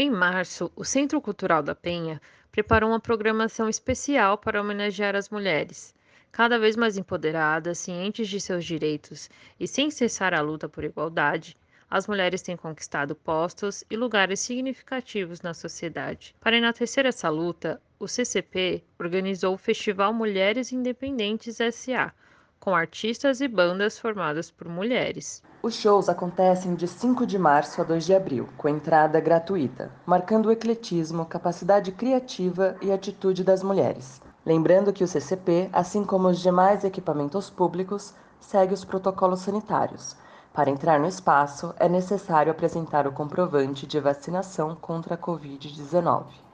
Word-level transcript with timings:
Em 0.00 0.08
março, 0.12 0.70
o 0.76 0.84
Centro 0.84 1.20
Cultural 1.20 1.60
da 1.60 1.74
Penha 1.74 2.22
preparou 2.52 2.90
uma 2.90 3.00
programação 3.00 3.68
especial 3.68 4.38
para 4.38 4.60
homenagear 4.60 5.16
as 5.16 5.28
mulheres. 5.28 5.92
Cada 6.30 6.56
vez 6.56 6.76
mais 6.76 6.96
empoderadas, 6.96 7.78
cientes 7.78 8.28
de 8.28 8.40
seus 8.40 8.64
direitos 8.64 9.28
e 9.58 9.66
sem 9.66 9.90
cessar 9.90 10.34
a 10.34 10.40
luta 10.40 10.68
por 10.68 10.84
igualdade, 10.84 11.56
as 11.90 12.06
mulheres 12.06 12.42
têm 12.42 12.56
conquistado 12.56 13.16
postos 13.16 13.82
e 13.90 13.96
lugares 13.96 14.38
significativos 14.38 15.42
na 15.42 15.52
sociedade. 15.52 16.32
Para 16.38 16.56
enaltecer 16.56 17.04
essa 17.04 17.28
luta, 17.28 17.82
o 17.98 18.06
CCP 18.06 18.84
organizou 19.00 19.54
o 19.54 19.58
Festival 19.58 20.14
Mulheres 20.14 20.70
Independentes 20.70 21.56
SA, 21.74 22.14
com 22.60 22.74
artistas 22.74 23.40
e 23.40 23.48
bandas 23.48 23.98
formadas 23.98 24.50
por 24.50 24.68
mulheres. 24.68 25.42
Os 25.62 25.74
shows 25.74 26.08
acontecem 26.08 26.74
de 26.74 26.86
5 26.86 27.26
de 27.26 27.38
março 27.38 27.80
a 27.80 27.84
2 27.84 28.06
de 28.06 28.14
abril, 28.14 28.48
com 28.56 28.68
entrada 28.68 29.20
gratuita, 29.20 29.90
marcando 30.06 30.46
o 30.46 30.52
ecletismo, 30.52 31.26
capacidade 31.26 31.92
criativa 31.92 32.76
e 32.80 32.92
atitude 32.92 33.42
das 33.42 33.62
mulheres. 33.62 34.20
Lembrando 34.46 34.92
que 34.92 35.04
o 35.04 35.08
CCP, 35.08 35.68
assim 35.72 36.04
como 36.04 36.28
os 36.28 36.40
demais 36.40 36.84
equipamentos 36.84 37.50
públicos, 37.50 38.14
segue 38.40 38.72
os 38.72 38.84
protocolos 38.84 39.40
sanitários. 39.40 40.16
Para 40.52 40.70
entrar 40.70 40.98
no 40.98 41.06
espaço, 41.06 41.74
é 41.78 41.88
necessário 41.88 42.50
apresentar 42.50 43.06
o 43.06 43.12
comprovante 43.12 43.86
de 43.86 44.00
vacinação 44.00 44.74
contra 44.74 45.14
a 45.14 45.18
Covid-19. 45.18 46.47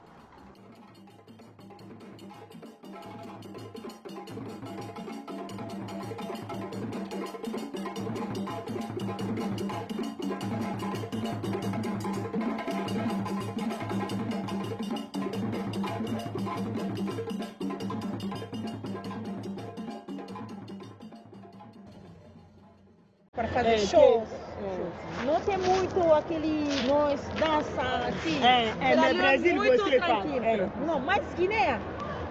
Para 23.35 23.47
fazer 23.49 23.73
é, 23.73 23.77
show. 23.77 24.23
É. 24.63 25.25
Não 25.25 25.39
tem 25.41 25.57
muito 25.57 26.13
aquele 26.13 26.87
nós 26.87 27.19
dança 27.35 27.81
assim. 28.07 28.43
É, 28.43 28.73
é 28.91 28.95
no 28.95 29.17
Brasil 29.17 29.55
muito 29.55 29.83
você 29.83 29.99
fala. 29.99 30.45
É. 30.45 30.69
Não, 30.85 30.99
mas 30.99 31.21
Guiné, 31.35 31.79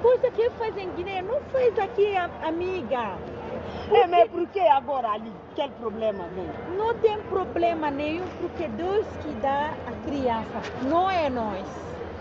coisa 0.01 0.31
que 0.31 0.51
faz 0.51 0.77
em 0.77 0.91
Guiné, 0.93 1.23
não 1.23 1.41
faz 1.53 1.79
aqui, 1.79 2.17
amiga. 2.43 3.19
Porque... 3.89 3.97
É, 3.97 4.07
mas 4.07 4.31
por 4.31 4.47
que 4.49 4.61
agora 4.61 5.11
ali? 5.13 5.33
Que 5.55 5.69
problema 5.81 6.25
vem? 6.35 6.77
Não 6.77 6.95
tem 6.95 7.19
problema 7.25 7.91
nenhum, 7.91 8.27
porque 8.41 8.67
Deus 8.69 9.07
que 9.23 9.29
dá 9.41 9.75
a 9.87 10.09
criança, 10.09 10.63
não 10.83 11.11
é 11.11 11.29
nós. 11.29 11.67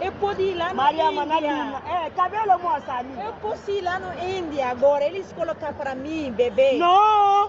Eu 0.02 0.12
posso 0.14 0.42
ir 0.42 0.56
lá 0.56 0.70
no 0.70 0.76
Maria 0.76 1.12
Índia. 1.12 1.82
É, 1.88 2.10
cabelo 2.10 2.60
moça 2.60 2.92
ali. 2.92 3.16
Eu 3.24 3.32
posso 3.34 3.72
ir 3.72 3.82
lá 3.82 4.00
no 4.00 4.28
Índia 4.28 4.68
agora. 4.68 5.04
Eles 5.06 5.32
colocam 5.32 5.74
para 5.74 5.96
mim, 5.96 6.32
bebê. 6.32 6.78
Não! 6.78 7.43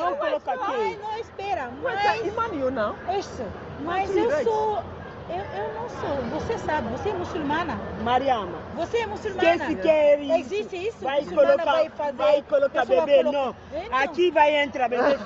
Não 0.00 0.16
coloca 0.16 0.52
aqui. 0.52 0.98
Não, 1.00 1.18
espera. 1.18 1.70
Mas... 1.82 2.04
Mas 2.04 2.26
Imaniu, 2.26 2.70
não? 2.70 2.96
Isso. 3.18 3.44
Mas 3.80 4.16
eu 4.16 4.30
sou... 4.44 4.82
Eu, 5.28 5.36
eu 5.36 5.74
não 5.74 5.88
sou. 5.88 6.40
Você 6.40 6.58
sabe, 6.58 6.88
você 6.88 7.10
é 7.10 7.14
muçulmana. 7.14 7.78
Mariama. 8.02 8.58
Você 8.74 8.98
é 8.98 9.06
muçulmana. 9.06 9.40
Quem 9.40 9.58
se 9.60 9.74
quer 9.76 10.18
isso? 10.20 10.34
Existe 10.34 10.88
isso? 10.88 10.98
Vai 11.04 11.24
colocar, 11.24 11.64
vai 11.64 11.88
fazer. 11.90 12.16
Vai 12.16 12.42
colocar 12.42 12.84
bebê, 12.84 13.18
coloca... 13.18 13.38
não. 13.38 13.56
Então. 13.72 13.98
Aqui 13.98 14.30
vai 14.32 14.60
entrar 14.60 14.88
bebê 14.88 15.16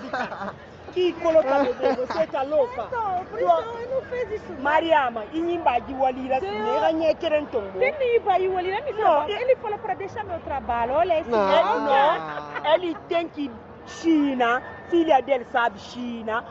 aqui 0.94 1.12
colocar 1.14 1.64
bebê, 1.64 1.92
você 1.94 2.22
está 2.22 2.42
louca? 2.42 2.86
Então, 2.86 3.24
por 3.28 3.40
isso 3.40 3.50
eu 3.50 3.90
não 3.90 4.02
fiz 4.02 4.30
isso. 4.30 4.62
Mariama, 4.62 5.24
inimba 5.32 5.80
de 5.80 5.92
walira 5.92 6.38
sinera 6.38 6.92
nye 6.92 7.14
querentongo. 7.16 7.82
Inimba 7.82 8.38
de 8.38 8.48
walira 8.48 8.80
me 8.82 8.92
ele 9.32 9.56
falou 9.56 9.78
para 9.78 9.94
deixar 9.94 10.24
meu 10.24 10.38
trabalho, 10.40 10.94
olha 10.94 11.20
esse 11.20 11.28
não, 11.28 11.50
ele, 11.50 11.80
não, 11.80 12.74
ele 12.74 12.96
tem 13.08 13.28
que 13.28 13.50
China, 13.86 14.62
filha 14.90 15.20
dele 15.20 15.46
sabe 15.52 15.78
China, 15.78 16.44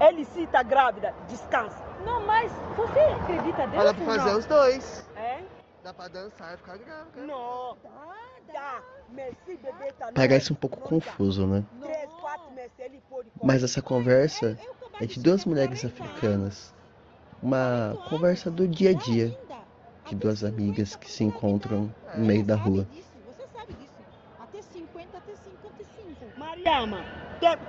ele 0.00 0.24
se 0.24 0.42
está 0.42 0.62
grávida, 0.62 1.14
descansa. 1.28 1.76
Não, 2.04 2.24
mas 2.26 2.50
você 2.76 2.98
acredita 2.98 3.66
Deus? 3.66 3.84
Dá 3.84 3.94
pra 3.94 4.04
fazer 4.04 4.30
não? 4.30 4.38
os 4.38 4.46
dois. 4.46 5.06
É? 5.16 5.40
Dá 5.82 5.92
pra 5.92 6.08
dançar 6.08 6.54
e 6.54 6.56
ficar 6.56 6.78
grávida. 6.78 7.26
Não. 7.26 7.76
Dá, 7.82 7.90
dá. 8.52 8.82
Tá 9.98 10.12
Parece 10.14 10.52
um 10.52 10.56
pouco 10.56 10.78
confuso, 10.78 11.46
né? 11.46 11.64
Mas 13.42 13.64
essa 13.64 13.82
conversa 13.82 14.56
é 15.00 15.06
de 15.06 15.20
duas 15.20 15.44
mulheres 15.44 15.84
africanas. 15.84 16.72
Uma 17.42 17.96
conversa 18.08 18.50
do 18.50 18.68
dia 18.68 18.90
a 18.90 18.92
dia 18.92 19.36
de 20.06 20.14
duas 20.14 20.44
amigas 20.44 20.96
que 20.96 21.10
se 21.10 21.24
encontram 21.24 21.92
no 22.14 22.24
meio 22.24 22.44
da 22.44 22.56
rua. 22.56 22.86
Você 23.26 23.46
sabe 23.54 23.72
disso. 23.74 23.92
Até 24.40 24.62
50, 24.62 25.16
até 25.16 25.32
55. 25.32 25.99
Mariama, 26.36 27.04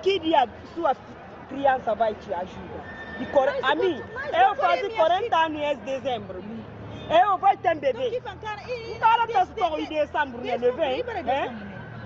que 0.02 0.20
dia 0.20 0.48
sua 0.74 0.96
criança 1.50 1.96
vai 1.96 2.14
te 2.16 2.34
ajudar? 2.34 3.18
De 3.18 3.26
cor... 3.28 3.48
A 3.64 3.76
mim, 3.76 4.02
eu 4.34 4.56
faço 4.56 4.90
40 4.90 5.38
anos 5.38 5.62
em 5.62 5.76
dezembro. 5.78 6.44
Eu 7.10 7.38
vou 7.38 7.58
ter 7.58 7.76
bebê. 7.76 8.22
Cara, 9.00 9.28
tá 9.28 9.46
só 9.46 9.78
em 9.78 9.86
dezembro, 9.86 10.42
né? 10.42 10.58
Vem. 10.58 11.04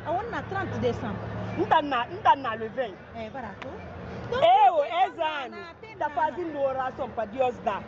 Aonde 0.05 0.29
na 0.29 0.41
30 0.41 0.65
de 0.65 0.79
dezembro? 0.79 1.35
Não 1.57 1.65
tá 1.65 1.81
na, 1.81 2.05
não 2.07 2.17
tá. 2.17 2.35
É 3.15 3.29
barato. 3.29 3.67
Eu, 4.31 4.83
esse 4.83 5.21
ano, 5.21 5.57
tá 5.97 6.09
fazendo 6.09 6.59
oração 6.59 7.09
para 7.11 7.25
Deus 7.25 7.55
dar. 7.59 7.83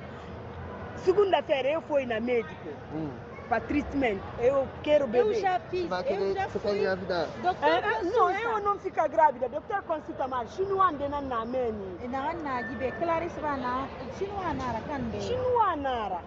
Segunda-feira 0.98 1.70
eu 1.70 1.82
fui 1.82 2.06
na 2.06 2.20
médico. 2.20 2.70
Hum. 2.94 3.10
Para 3.48 3.62
treatment. 3.62 4.20
Eu 4.40 4.68
quero 4.84 5.08
bebê. 5.08 5.30
Eu 5.30 5.34
já 5.42 5.60
fiz. 5.60 5.88
Vai 5.88 6.04
querer, 6.04 6.22
eu 6.22 6.34
já 6.36 6.48
você 6.50 6.60
fui. 6.60 6.78
engravidar? 6.78 7.28
É, 7.62 8.04
não, 8.04 8.30
eu 8.30 8.60
não 8.60 8.78
fico 8.80 9.10
grávida. 9.10 9.48
Doutor 9.48 9.82
consulta 9.84 10.28
mais. 10.28 10.52
Chinois 10.52 10.98
de 10.98 11.08
na 11.08 11.22
na 11.22 11.46
meni. 11.46 12.08
Na 12.10 12.34
na 12.34 12.64
gibe. 12.64 12.92
Clarice 12.94 13.40
vai 13.40 13.58
na. 13.60 13.88
Chinois 14.18 14.58
nara 14.58 14.82
kande. 14.82 15.22
Chinois 15.22 15.78
nara. 15.80 16.22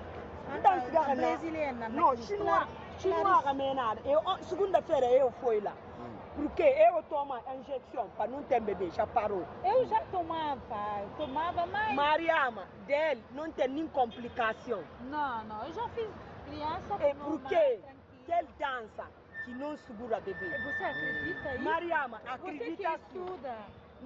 Então. 0.56 1.16
Brasileira. 1.16 1.72
Não. 1.90 2.16
Chinois 2.16 3.44
ramenada. 3.44 4.00
Eu, 4.04 4.20
segunda-feira 4.48 5.06
eu 5.06 5.32
fui 5.40 5.60
lá. 5.60 5.72
Porque 6.40 6.62
eu 6.62 7.02
tomo 7.02 7.36
injeção 7.54 8.08
para 8.16 8.30
não 8.30 8.42
ter 8.44 8.60
bebê, 8.60 8.90
já 8.90 9.06
parou. 9.06 9.44
Eu 9.62 9.86
já 9.86 10.00
tomava, 10.06 10.60
tomava 11.18 11.66
mais. 11.66 11.94
Mariama, 11.94 12.66
dele 12.86 13.22
não 13.32 13.52
tem 13.52 13.68
nem 13.68 13.86
complicação. 13.88 14.82
Não, 15.02 15.44
não, 15.44 15.66
eu 15.66 15.72
já 15.74 15.86
fiz 15.90 16.08
criança 16.46 16.94
É 17.04 17.14
porque 17.14 17.54
ele 17.54 18.48
dança 18.58 19.06
que 19.44 19.52
não 19.52 19.76
segura 19.76 20.18
bebê. 20.20 20.48
Você 20.48 20.84
acredita 20.84 21.54
isso? 21.54 21.62
Mariama, 21.62 22.22
acredita 22.26 22.70
Você 22.70 22.98
que 22.98 23.18
estuda. 23.18 23.56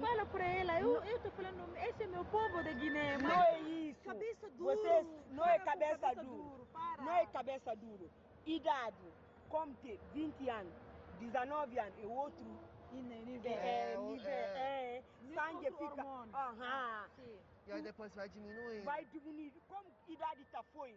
Fala 0.01 0.25
para 0.25 0.45
ela, 0.45 0.81
eu 0.81 1.01
estou 1.05 1.31
falando, 1.31 1.77
esse 1.77 2.03
é 2.03 2.07
meu 2.07 2.25
povo 2.25 2.61
de 2.63 2.73
Guiné. 2.73 3.17
Não 3.17 3.31
é 3.31 3.59
isso. 3.61 4.03
Cabeça 4.03 4.49
dura. 4.57 4.75
Você 4.75 5.05
não 5.31 5.45
é 5.45 5.59
cabeça, 5.59 5.97
cabeça 5.99 6.23
dura. 6.25 6.65
Não 6.99 7.13
é 7.13 7.25
cabeça 7.27 7.75
dura. 7.77 8.09
Idade, 8.45 9.13
como 9.47 9.73
ter 9.75 9.97
20 10.13 10.49
anos, 10.49 10.73
19 11.19 11.79
anos 11.79 11.93
e 12.01 12.05
outro. 12.05 12.45
Nível. 12.91 13.51
É, 13.51 13.97
É, 14.25 14.29
é. 14.29 14.97
é, 14.97 15.03
sangue 15.33 15.71
fica. 15.71 16.01
Aham. 16.33 17.09
Sim. 17.15 17.37
E 17.67 17.71
aí 17.71 17.81
depois 17.81 18.13
vai 18.13 18.29
diminuindo. 18.29 18.83
Vai 18.85 19.05
diminuir. 19.05 19.51
Como 19.67 19.89
idade 20.07 20.41
está 20.43 20.63
foi, 20.73 20.95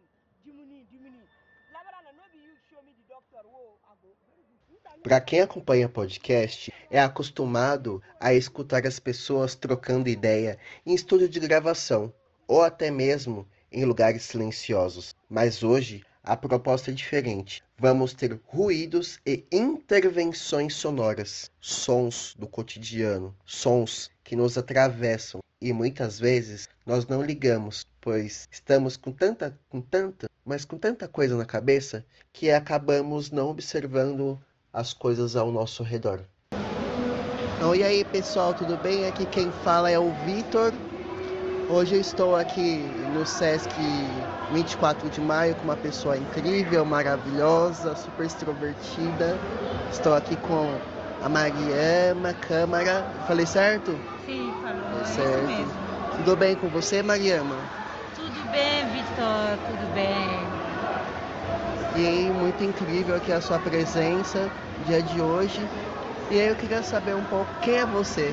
oh, 3.46 3.78
ago. 3.90 4.16
Para 5.02 5.20
quem 5.20 5.40
acompanha 5.40 5.88
podcast, 5.88 6.72
é 6.90 7.00
acostumado 7.00 8.02
a 8.20 8.32
escutar 8.32 8.86
as 8.86 8.98
pessoas 8.98 9.54
trocando 9.54 10.08
ideia 10.08 10.58
em 10.84 10.94
estúdio 10.94 11.28
de 11.28 11.40
gravação 11.40 12.12
ou 12.46 12.62
até 12.62 12.90
mesmo 12.90 13.46
em 13.70 13.84
lugares 13.84 14.22
silenciosos. 14.22 15.14
Mas 15.28 15.62
hoje 15.62 16.04
a 16.22 16.36
proposta 16.36 16.90
é 16.90 16.94
diferente. 16.94 17.62
Vamos 17.80 18.12
ter 18.12 18.36
ruídos 18.44 19.20
e 19.24 19.44
intervenções 19.52 20.74
sonoras, 20.74 21.48
sons 21.60 22.34
do 22.36 22.48
cotidiano, 22.48 23.32
sons 23.46 24.10
que 24.24 24.34
nos 24.34 24.58
atravessam 24.58 25.40
e 25.60 25.72
muitas 25.72 26.18
vezes 26.18 26.68
nós 26.84 27.06
não 27.06 27.22
ligamos, 27.22 27.86
pois 28.00 28.48
estamos 28.50 28.96
com 28.96 29.12
tanta, 29.12 29.56
com 29.68 29.80
tanta, 29.80 30.28
mas 30.44 30.64
com 30.64 30.76
tanta 30.76 31.06
coisa 31.06 31.36
na 31.36 31.44
cabeça 31.44 32.04
que 32.32 32.50
acabamos 32.50 33.30
não 33.30 33.48
observando 33.48 34.36
as 34.72 34.92
coisas 34.92 35.36
ao 35.36 35.52
nosso 35.52 35.84
redor. 35.84 36.24
E 37.76 37.82
aí 37.84 38.04
pessoal, 38.06 38.54
tudo 38.54 38.76
bem? 38.78 39.06
Aqui 39.06 39.24
quem 39.26 39.52
fala 39.62 39.88
é 39.88 39.98
o 39.98 40.10
Vitor. 40.24 40.72
Hoje 41.70 41.96
eu 41.96 42.00
estou 42.00 42.34
aqui 42.34 42.78
no 43.12 43.26
Sesc 43.26 43.68
24 44.50 45.10
de 45.10 45.20
maio 45.20 45.54
com 45.54 45.64
uma 45.64 45.76
pessoa 45.76 46.16
incrível, 46.16 46.82
maravilhosa, 46.82 47.94
super 47.94 48.24
extrovertida. 48.24 49.38
Estou 49.92 50.14
aqui 50.14 50.34
com 50.36 50.74
a 51.22 51.28
Mariama 51.28 52.32
Câmara. 52.32 53.04
Falei 53.26 53.44
certo? 53.44 53.94
Sim, 54.24 54.50
falou. 54.62 55.00
É 55.02 55.04
certo. 55.04 55.46
mesmo. 55.46 55.72
Tudo 56.16 56.36
bem 56.36 56.56
com 56.56 56.68
você, 56.68 57.02
Mariama? 57.02 57.56
Tudo 58.16 58.50
bem, 58.50 58.86
Vitor. 58.86 59.58
Tudo 59.66 59.92
bem? 59.92 60.38
E 62.02 62.30
muito 62.30 62.64
incrível 62.64 63.14
aqui 63.16 63.30
a 63.30 63.42
sua 63.42 63.58
presença, 63.58 64.50
dia 64.86 65.02
de 65.02 65.20
hoje. 65.20 65.60
E 66.30 66.40
aí 66.40 66.48
eu 66.48 66.56
queria 66.56 66.82
saber 66.82 67.14
um 67.14 67.24
pouco 67.24 67.50
quem 67.60 67.74
é 67.76 67.84
você. 67.84 68.32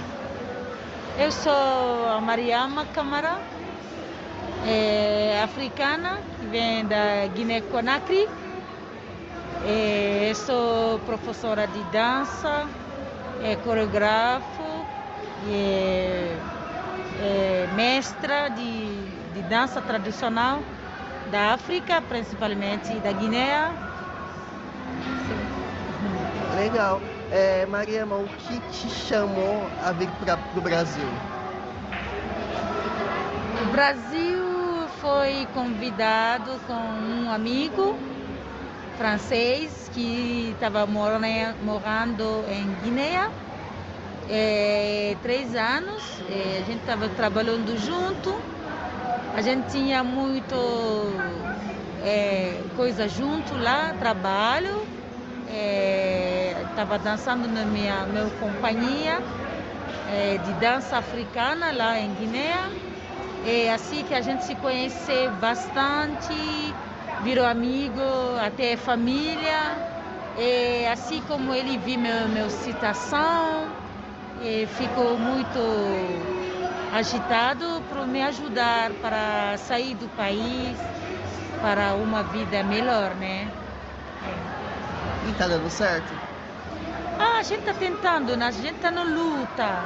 Eu 1.17 1.31
sou 1.31 2.09
a 2.09 2.19
Mariama 2.19 2.85
Camara, 2.87 3.39
é, 4.67 5.41
africana, 5.41 6.19
que 6.37 6.45
vem 6.47 6.85
da 6.85 7.25
Guiné-Conakry. 7.33 8.27
É, 9.65 10.33
sou 10.35 10.99
professora 10.99 11.67
de 11.67 11.81
dança, 11.85 12.67
é, 13.41 13.55
coreógrafo, 13.55 14.85
é, 15.49 16.35
é, 17.21 17.67
mestra 17.75 18.49
de, 18.49 19.07
de 19.33 19.41
dança 19.43 19.81
tradicional 19.81 20.59
da 21.31 21.53
África, 21.53 22.01
principalmente 22.01 22.93
da 22.99 23.13
Guiné. 23.13 23.71
Legal. 26.57 27.01
É, 27.31 27.65
Mariama, 27.65 28.17
o 28.17 28.27
que 28.27 28.59
te 28.71 28.89
chamou 28.89 29.67
a 29.83 29.91
vir 29.91 30.09
para 30.23 30.37
o 30.55 30.61
Brasil? 30.61 31.07
O 33.63 33.71
Brasil 33.71 34.87
foi 35.01 35.47
convidado 35.53 36.51
com 36.67 36.73
um 36.73 37.31
amigo 37.31 37.97
francês 38.97 39.89
que 39.93 40.51
estava 40.53 40.85
morando 40.85 41.25
em 42.49 42.75
Guiné. 42.83 43.29
É, 44.29 45.15
três 45.21 45.55
anos, 45.55 46.01
é, 46.29 46.61
a 46.61 46.65
gente 46.65 46.79
estava 46.79 47.07
trabalhando 47.09 47.77
junto, 47.77 48.35
a 49.35 49.41
gente 49.41 49.69
tinha 49.71 50.03
muito 50.03 50.55
é, 52.03 52.59
coisa 52.75 53.07
junto 53.07 53.55
lá, 53.57 53.93
trabalho, 53.99 54.87
estava 56.69 56.95
é, 56.95 56.99
dançando 56.99 57.47
na 57.47 57.63
minha, 57.65 58.05
minha 58.05 58.29
companhia 58.39 59.21
é, 60.11 60.37
de 60.37 60.53
dança 60.53 60.97
africana 60.97 61.71
lá 61.71 61.99
em 61.99 62.13
Guiné. 62.15 62.69
É 63.47 63.71
assim 63.71 64.03
que 64.03 64.13
a 64.13 64.21
gente 64.21 64.43
se 64.43 64.55
conheceu 64.55 65.31
bastante, 65.33 66.73
virou 67.23 67.45
amigo, 67.45 68.01
até 68.43 68.75
família. 68.75 69.77
É 70.37 70.89
assim 70.91 71.21
como 71.21 71.53
ele 71.53 71.77
viu 71.77 71.99
meu, 71.99 72.27
meu 72.27 72.49
citação, 72.49 73.67
é, 74.43 74.67
ficou 74.67 75.17
muito 75.17 75.59
agitado 76.93 77.81
para 77.89 78.05
me 78.05 78.21
ajudar 78.21 78.91
para 79.01 79.57
sair 79.57 79.95
do 79.95 80.07
país 80.09 80.77
para 81.61 81.93
uma 81.93 82.23
vida 82.23 82.63
melhor, 82.63 83.15
né? 83.15 83.49
E 85.27 85.33
tá 85.33 85.47
dando 85.47 85.69
certo? 85.69 86.13
Ah, 87.19 87.39
a 87.39 87.43
gente 87.43 87.59
está 87.59 87.73
tentando, 87.73 88.35
né? 88.35 88.47
a 88.47 88.51
gente 88.51 88.75
está 88.75 88.91
na 88.91 89.03
luta, 89.03 89.83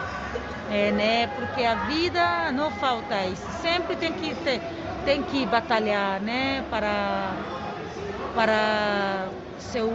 é, 0.72 0.92
né? 0.92 1.28
Porque 1.28 1.64
a 1.64 1.76
vida 1.76 2.52
não 2.52 2.72
falta 2.72 3.26
isso. 3.26 3.46
Sempre 3.62 3.96
tem 3.96 4.14
que 4.14 4.34
ter, 4.36 4.62
tem 5.06 5.22
que 5.24 5.46
batalhar, 5.46 6.20
né? 6.22 6.64
Para 6.70 7.32
para 8.36 9.28
seu 9.58 9.90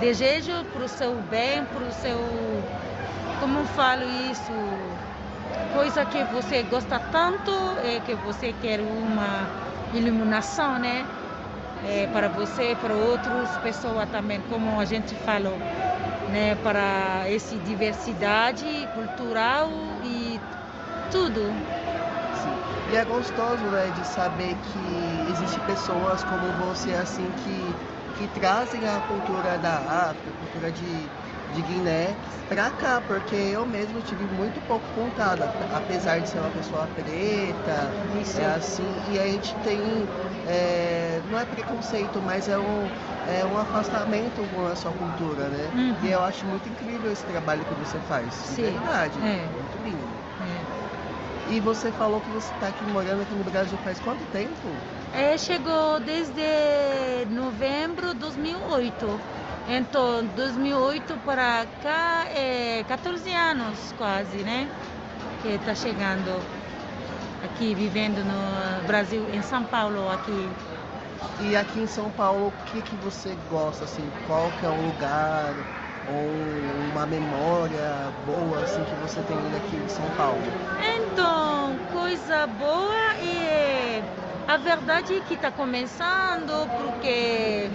desejo, 0.00 0.52
para 0.72 0.84
o 0.84 0.88
seu 0.88 1.14
bem, 1.30 1.64
para 1.64 1.84
o 1.84 1.92
seu, 1.92 2.18
como 3.40 3.64
falo 3.68 4.04
isso, 4.30 4.52
coisa 5.72 6.04
que 6.04 6.22
você 6.24 6.62
gosta 6.62 6.98
tanto, 7.10 7.50
é 7.82 8.00
que 8.04 8.14
você 8.14 8.54
quer 8.60 8.80
uma 8.80 9.48
iluminação, 9.92 10.78
né? 10.78 11.04
É, 11.84 12.06
para 12.08 12.28
você, 12.28 12.76
para 12.76 12.96
outras 12.96 13.58
pessoas 13.58 14.08
também, 14.08 14.40
como 14.42 14.80
a 14.80 14.84
gente 14.86 15.16
falou, 15.16 15.64
né, 16.26 16.56
para 16.56 17.24
essa 17.28 17.58
diversidade 17.60 18.88
cultural 18.92 20.00
e 20.02 20.40
tudo. 21.10 21.64
Sim. 22.30 22.60
E 22.84 22.96
é 22.96 23.04
gostoso, 23.04 23.70
né, 23.70 23.90
de 23.92 24.04
saber 24.04 24.56
que 24.56 25.24
existem 25.28 25.62
pessoas 25.62 26.24
como 26.24 26.52
você 26.54 26.92
assim 26.94 27.32
que 27.32 27.78
que 28.12 28.28
trazem 28.28 28.86
a 28.86 29.02
cultura 29.02 29.58
da 29.58 30.08
África, 30.10 30.30
a 30.30 30.34
cultura 30.34 30.72
de 30.72 31.12
de 31.48 31.62
Guiné 31.62 32.18
para 32.48 32.72
cá, 32.72 33.00
porque 33.02 33.34
eu 33.34 33.66
mesmo 33.66 34.02
tive 34.02 34.26
muito 34.26 34.62
pouco 34.62 34.90
contato, 34.90 35.42
apesar 35.68 36.20
de 36.22 36.28
ser 36.28 36.38
uma 36.40 36.50
pessoa 36.50 36.88
preta, 36.88 37.94
Isso. 38.20 38.40
é 38.40 38.44
assim, 38.46 39.02
e 39.04 39.18
a 39.18 39.26
gente 39.26 39.56
tem, 39.60 40.10
é, 40.46 41.20
não 41.30 41.38
é 41.38 41.44
preconceito, 41.44 42.20
mas 42.24 42.48
é 42.48 42.58
um, 42.58 42.88
é 43.28 43.44
um 43.44 43.58
afastamento 43.58 44.46
com 44.54 44.66
a 44.66 44.76
sua 44.76 44.92
cultura, 44.92 45.48
né? 45.48 45.70
Uhum. 45.74 46.08
E 46.08 46.10
eu 46.10 46.22
acho 46.22 46.44
muito 46.46 46.68
incrível 46.68 47.10
esse 47.10 47.24
trabalho 47.24 47.64
que 47.64 47.74
você 47.74 47.98
faz, 48.08 48.54
de 48.54 48.62
verdade, 48.62 49.18
é. 49.18 49.46
muito 49.52 49.84
lindo. 49.84 50.14
É. 50.40 51.54
E 51.54 51.60
você 51.60 51.90
falou 51.92 52.20
que 52.20 52.30
você 52.30 52.52
está 52.54 52.68
aqui 52.68 52.84
morando 52.84 53.22
aqui 53.22 53.34
no 53.34 53.44
Brasil 53.44 53.78
faz 53.84 53.98
quanto 54.00 54.24
tempo? 54.32 54.68
É, 55.12 55.36
chegou 55.38 56.00
desde 56.00 56.42
novembro 57.30 58.14
de 58.14 58.20
2008. 58.20 59.20
Então, 59.68 60.24
2008 60.36 61.16
para 61.24 61.64
cá, 61.82 62.26
é 62.34 62.84
14 62.86 63.32
anos 63.32 63.94
quase, 63.96 64.38
né? 64.38 64.68
Que 65.42 65.50
está 65.50 65.74
chegando 65.74 66.42
aqui, 67.44 67.74
vivendo 67.74 68.24
no 68.24 68.86
Brasil, 68.86 69.22
em 69.32 69.42
São 69.42 69.64
Paulo, 69.64 70.10
aqui. 70.10 70.48
E 71.40 71.56
aqui 71.56 71.80
em 71.80 71.86
São 71.86 72.10
Paulo, 72.10 72.48
o 72.48 72.52
que, 72.70 72.80
que 72.82 72.96
você 72.96 73.36
gosta, 73.50 73.84
assim? 73.84 74.08
Qual 74.26 74.50
que 74.58 74.66
é 74.66 74.68
um 74.68 74.86
lugar 74.86 75.54
ou 76.08 76.28
uma 76.90 77.06
memória 77.06 78.12
boa, 78.26 78.62
assim, 78.62 78.82
que 78.84 78.94
você 78.96 79.20
tem 79.22 79.36
aqui 79.36 79.76
em 79.76 79.88
São 79.88 80.04
Paulo? 80.16 80.40
Então, 80.96 81.76
coisa 81.92 82.46
boa 82.46 83.14
e 83.22 84.02
a 84.46 84.56
verdade 84.56 85.16
é 85.16 85.20
que 85.20 85.34
está 85.34 85.50
começando 85.50 86.68
porque 86.78 87.70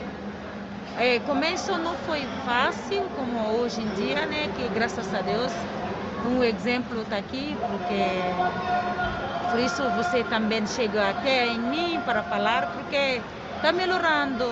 é, 0.97 1.19
começo 1.25 1.77
não 1.77 1.95
foi 1.95 2.21
fácil 2.45 3.03
como 3.15 3.39
hoje 3.59 3.81
em 3.81 3.89
dia, 3.95 4.25
né? 4.25 4.49
Que 4.55 4.67
graças 4.69 5.13
a 5.13 5.21
Deus 5.21 5.51
um 6.27 6.43
exemplo 6.43 7.01
está 7.01 7.17
aqui, 7.17 7.55
porque 7.69 9.08
por 9.49 9.59
isso 9.59 9.83
você 9.91 10.23
também 10.23 10.65
chegou 10.67 11.01
até 11.01 11.47
em 11.47 11.59
mim 11.59 12.01
para 12.05 12.23
falar, 12.23 12.67
porque 12.73 13.21
está 13.55 13.71
melhorando. 13.71 14.45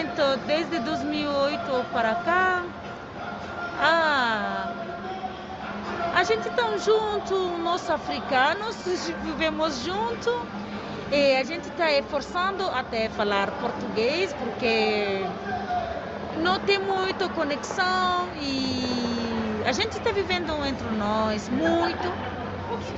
Então, 0.00 0.38
desde 0.46 0.78
2008 0.80 1.86
para 1.92 2.14
cá, 2.16 2.62
ah, 3.80 4.72
a 6.14 6.24
gente 6.24 6.48
está 6.48 6.76
junto, 6.78 7.58
nós 7.58 7.88
africanos 7.88 8.76
vivemos 9.22 9.84
junto 9.84 10.46
e 11.12 11.36
a 11.36 11.44
gente 11.44 11.68
está 11.68 11.90
esforçando 11.92 12.68
até 12.70 13.08
falar 13.10 13.50
português, 13.52 14.34
porque 14.34 15.24
não 16.42 16.58
tem 16.60 16.78
muita 16.78 17.28
conexão 17.28 18.28
e 18.40 19.62
a 19.64 19.72
gente 19.72 19.98
está 19.98 20.10
vivendo 20.10 20.52
entre 20.66 20.88
nós 20.96 21.48
muito 21.48 22.35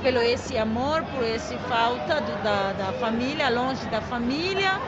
pelo 0.01 0.19
esse 0.21 0.57
amor, 0.57 1.03
por 1.03 1.23
esse 1.23 1.57
falta 1.67 2.21
do, 2.21 2.43
da, 2.43 2.73
da 2.73 2.93
família, 2.93 3.49
longe 3.49 3.85
da 3.87 4.01
família. 4.01 4.79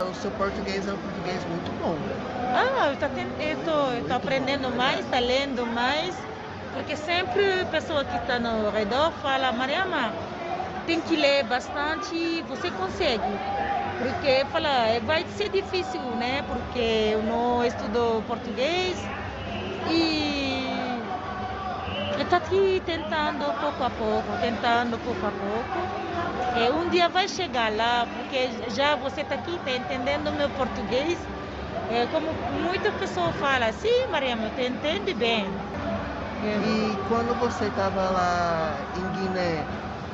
O 0.00 0.14
seu 0.14 0.30
português 0.32 0.86
é 0.88 0.92
um 0.92 0.96
português 0.96 1.40
muito 1.44 1.70
bom. 1.82 1.96
Ah, 2.54 2.88
eu 2.88 4.00
estou 4.02 4.16
aprendendo 4.16 4.70
mais, 4.76 5.00
estou 5.00 5.20
lendo 5.20 5.66
mais, 5.66 6.14
porque 6.72 6.96
sempre 6.96 7.62
a 7.62 7.66
pessoa 7.66 8.04
que 8.04 8.16
está 8.16 8.38
no 8.38 8.70
redor 8.70 9.12
fala, 9.22 9.52
Mariama, 9.52 10.12
tem 10.86 11.00
que 11.00 11.16
ler 11.16 11.44
bastante, 11.44 12.42
você 12.48 12.70
consegue. 12.70 13.22
Porque 13.98 14.44
fala, 14.52 14.68
é, 14.88 15.00
vai 15.00 15.24
ser 15.36 15.48
difícil, 15.48 16.00
né? 16.16 16.42
Porque 16.46 17.10
eu 17.12 17.22
não 17.22 17.64
estudo 17.64 18.22
português 18.26 18.98
e 19.90 20.53
está 22.22 22.36
aqui 22.36 22.82
tentando 22.86 23.44
pouco 23.60 23.84
a 23.84 23.90
pouco, 23.90 24.38
tentando 24.40 24.98
pouco 24.98 25.26
a 25.26 25.30
pouco. 25.30 26.04
E 26.56 26.70
um 26.70 26.88
dia 26.88 27.08
vai 27.08 27.26
chegar 27.26 27.72
lá, 27.72 28.06
porque 28.16 28.48
já 28.70 28.94
você 28.94 29.22
está 29.22 29.34
aqui, 29.34 29.56
está 29.56 29.72
entendendo 29.72 30.30
meu 30.32 30.48
português. 30.50 31.18
É, 31.90 32.06
como 32.12 32.32
muita 32.62 32.90
pessoa 32.92 33.32
fala, 33.32 33.72
sim, 33.72 34.06
Maria, 34.10 34.36
você 34.36 34.68
entende 34.68 35.12
bem. 35.14 35.46
E 36.44 36.96
quando 37.08 37.34
você 37.40 37.64
estava 37.64 38.10
lá 38.10 38.74
em 38.96 39.18
Guiné, 39.18 39.64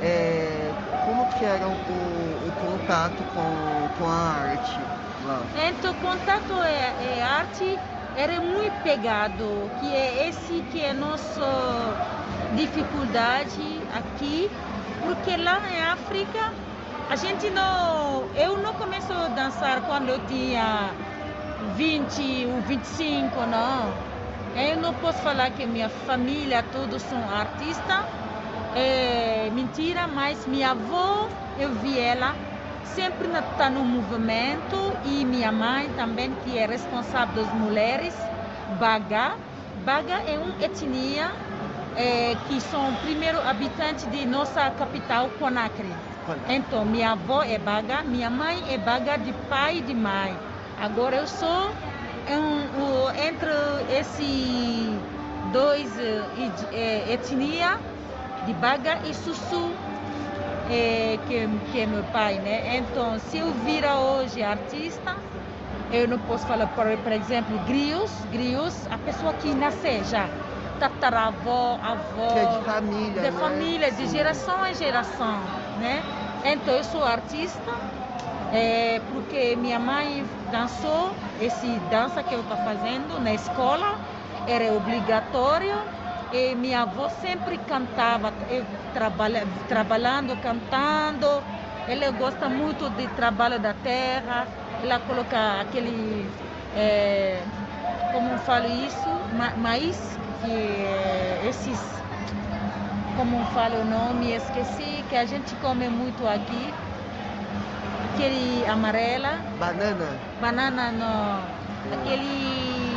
é, 0.02 0.72
como 1.04 1.26
que 1.26 1.44
era 1.44 1.66
o, 1.66 1.72
o, 1.72 2.52
contato 2.60 3.22
com, 3.34 3.98
com 3.98 4.08
a 4.08 4.50
arte 4.50 4.78
lá? 5.26 5.42
Então, 5.68 5.90
o 5.90 5.94
contato 5.96 6.62
é, 6.62 7.18
é 7.18 7.22
arte 7.22 7.78
era 8.14 8.40
muito 8.40 8.80
pegado, 8.82 9.72
que 9.76 9.94
é 9.94 10.28
esse 10.28 10.62
que 10.64 10.80
é 10.82 10.92
nossa 10.92 11.98
dificuldade 12.50 13.86
aqui, 13.88 14.50
porque 15.00 15.36
lá 15.36 15.60
na 15.60 15.92
África 15.92 16.38
a 17.08 17.16
gente 17.16 17.50
não. 17.50 18.32
Eu 18.34 18.58
não 18.62 18.74
comecei 18.74 19.14
a 19.14 19.28
dançar 19.28 19.82
quando 19.82 20.08
eu 20.08 20.20
tinha 20.26 20.94
20 21.58 22.46
ou 22.46 22.60
25, 22.60 23.46
não. 23.46 23.98
Eu 24.54 24.76
não 24.76 24.94
posso 24.94 25.20
falar 25.22 25.50
que 25.52 25.66
minha 25.66 25.88
família 25.88 26.62
todos 26.62 27.02
são 27.02 27.28
artistas. 27.28 28.06
É 28.74 29.50
mentira, 29.50 30.06
mas 30.06 30.46
minha 30.46 30.70
avó, 30.72 31.28
eu 31.58 31.72
vi 31.74 31.98
ela 31.98 32.36
sempre 32.84 33.28
está 33.28 33.70
no 33.70 33.84
movimento 33.84 34.92
e 35.04 35.24
minha 35.24 35.52
mãe 35.52 35.88
também, 35.96 36.32
que 36.44 36.58
é 36.58 36.66
responsável 36.66 37.44
das 37.44 37.54
mulheres, 37.54 38.14
Baga. 38.78 39.32
Baga 39.84 40.22
é 40.26 40.38
uma 40.38 40.54
etnia 40.64 41.30
é, 41.96 42.36
que 42.48 42.60
são 42.60 42.94
primeiro 42.96 43.40
habitantes 43.48 44.10
de 44.10 44.26
nossa 44.26 44.70
capital, 44.70 45.30
Conakry. 45.38 45.92
Então, 46.48 46.84
minha 46.84 47.12
avó 47.12 47.42
é 47.42 47.58
Baga, 47.58 48.02
minha 48.02 48.30
mãe 48.30 48.62
é 48.68 48.78
Baga 48.78 49.16
de 49.18 49.32
pai 49.48 49.78
e 49.78 49.80
de 49.80 49.94
mãe. 49.94 50.36
Agora 50.80 51.16
eu 51.16 51.26
sou 51.26 51.70
um, 52.28 52.82
um, 52.82 53.10
entre 53.10 53.50
esses 53.98 54.94
dois 55.52 55.90
é, 56.72 57.12
etnia 57.12 57.78
de 58.46 58.52
Baga 58.54 58.98
e 59.04 59.14
Sussu, 59.14 59.70
é, 60.70 61.18
que, 61.26 61.48
que 61.72 61.80
é 61.80 61.86
meu 61.86 62.04
pai, 62.04 62.34
né? 62.38 62.76
Então, 62.76 63.18
se 63.18 63.38
eu 63.38 63.52
vira 63.52 63.98
hoje 63.98 64.42
artista, 64.42 65.16
eu 65.92 66.06
não 66.06 66.18
posso 66.20 66.46
falar, 66.46 66.68
por, 66.68 66.86
por 66.98 67.12
exemplo, 67.12 67.58
grios, 67.66 68.10
grios, 68.30 68.86
a 68.88 68.96
pessoa 68.96 69.32
que 69.34 69.52
nasce 69.52 70.04
já, 70.04 70.28
tataravó, 70.78 71.78
avó, 71.82 72.32
que 72.32 72.38
é 72.38 72.46
de 72.46 72.64
família, 72.64 73.22
de 73.22 73.30
né? 73.30 73.32
família, 73.32 73.92
de 73.92 74.06
geração 74.06 74.64
em 74.66 74.74
geração, 74.74 75.40
né? 75.80 76.02
Então, 76.44 76.74
eu 76.74 76.84
sou 76.84 77.04
artista, 77.04 77.72
é, 78.52 79.00
porque 79.12 79.56
minha 79.56 79.78
mãe 79.78 80.24
dançou 80.52 81.12
esse 81.40 81.66
dança 81.90 82.22
que 82.22 82.34
eu 82.34 82.40
estou 82.40 82.56
fazendo 82.58 83.18
na 83.20 83.34
escola, 83.34 83.98
era 84.46 84.72
obrigatório 84.72 85.99
e 86.32 86.54
minha 86.54 86.82
avó 86.82 87.08
sempre 87.08 87.58
cantava, 87.58 88.32
eu 88.48 88.64
trabalha, 88.94 89.46
trabalhando, 89.68 90.36
cantando. 90.40 91.42
Ela 91.88 92.10
gosta 92.12 92.48
muito 92.48 92.88
de 92.90 93.06
trabalho 93.08 93.58
da 93.58 93.74
terra. 93.74 94.46
Ela 94.82 95.00
coloca 95.00 95.60
aquele, 95.60 96.30
é, 96.76 97.42
como 98.12 98.38
falo 98.38 98.66
isso, 98.66 99.08
ma 99.36 99.50
maíz, 99.56 99.98
que 100.40 100.50
é, 100.50 101.46
esses, 101.48 101.80
como 103.16 103.44
falo 103.46 103.80
o 103.80 103.84
nome, 103.84 104.32
esqueci, 104.32 105.04
que 105.08 105.16
a 105.16 105.24
gente 105.24 105.54
come 105.56 105.88
muito 105.88 106.26
aqui. 106.26 106.72
Aquele 108.14 108.64
amarela. 108.66 109.40
Banana? 109.58 110.18
Banana 110.40 110.92
não. 110.92 111.42
Aquele 111.92 112.89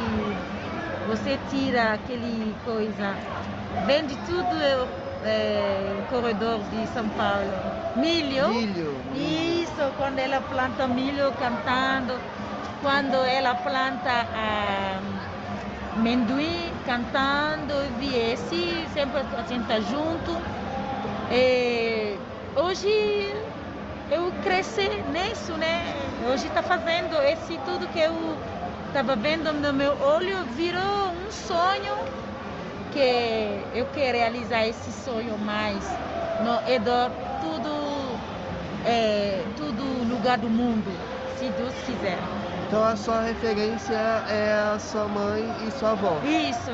você 1.07 1.39
tira 1.50 1.93
aquele 1.93 2.55
coisa, 2.65 3.15
vende 3.86 4.15
tudo 4.25 4.55
é, 5.25 5.93
no 5.98 6.05
corredor 6.07 6.60
de 6.72 6.88
São 6.88 7.07
Paulo. 7.10 7.51
Milho. 7.95 8.50
Milho. 8.50 8.95
Isso, 9.15 9.93
quando 9.98 10.19
ela 10.19 10.41
planta 10.41 10.88
milho 10.88 11.31
cantando, 11.33 12.19
quando 12.81 13.15
ela 13.25 13.55
planta 13.55 14.27
ah, 14.36 15.00
amendoim 15.95 16.72
cantando, 16.86 17.74
viesse, 18.00 18.86
sempre 18.93 19.19
a 19.19 19.43
gente 19.48 19.62
está 19.62 19.79
junto. 19.79 20.41
E 21.31 22.17
hoje 22.55 23.33
eu 24.12 24.31
cresci 24.43 24.89
nisso, 25.12 25.53
né? 25.53 25.95
Hoje 26.31 26.48
está 26.48 26.62
fazendo 26.62 27.15
esse 27.24 27.57
tudo 27.60 27.88
que 27.88 28.00
eu 28.00 28.13
estava 28.93 29.15
vendo 29.15 29.51
no 29.51 29.73
meu 29.73 29.91
olho, 30.03 30.45
virou 30.55 31.09
um 31.09 31.31
sonho 31.31 31.95
que 32.91 33.59
eu 33.73 33.88
quero 33.88 34.19
realizar 34.19 34.67
esse 34.67 34.91
sonho 34.91 35.35
mais 35.39 35.83
no 36.45 36.59
redor 36.59 37.09
tudo 37.41 38.19
é, 38.85 39.41
todo 39.57 39.81
lugar 40.07 40.38
do 40.38 40.47
mundo, 40.47 40.91
se 41.39 41.50
Deus 41.57 41.73
quiser. 41.88 42.19
Então 42.67 42.83
a 42.83 42.95
sua 42.95 43.21
referência 43.21 43.95
é 43.95 44.73
a 44.75 44.77
sua 44.77 45.07
mãe 45.07 45.43
e 45.67 45.71
sua 45.71 45.93
avó? 45.93 46.15
Isso. 46.23 46.71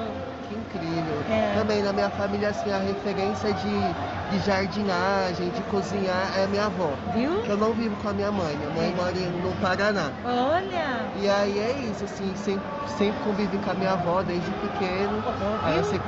Que 0.50 0.56
incrível. 0.56 1.22
É. 1.30 1.54
Também 1.54 1.84
na 1.84 1.94
minha 1.94 2.10
família, 2.10 2.50
assim, 2.50 2.72
a 2.72 2.80
referência 2.80 3.54
de, 3.54 3.94
de 4.32 4.46
jardinagem, 4.46 5.52
de 5.52 5.62
cozinhar 5.64 6.36
é 6.36 6.48
minha 6.48 6.66
avó. 6.66 6.90
Viu? 7.14 7.44
Que 7.44 7.52
eu 7.52 7.58
não 7.58 7.72
vivo 7.74 7.96
com 7.98 8.10
a 8.10 8.14
minha 8.14 8.32
mãe. 8.32 8.58
Minha 8.58 8.70
mãe 8.72 8.96
mora 8.96 9.12
no 9.12 9.56
Paraná. 9.62 10.12
Olha! 10.26 11.08
E 11.22 11.30
aí 11.30 11.60
é 11.60 11.72
isso, 11.92 12.06
assim, 12.06 12.36
sempre, 12.36 12.66
sempre 12.98 13.24
convivi 13.24 13.60
com 13.60 13.70
a 13.70 13.74
minha 13.76 13.92
avó 13.94 14.24
desde 14.24 14.50
pequeno. 14.50 15.24
Aí 15.64 15.78
eu 15.78 15.84
sei 15.84 16.00
que 16.00 16.06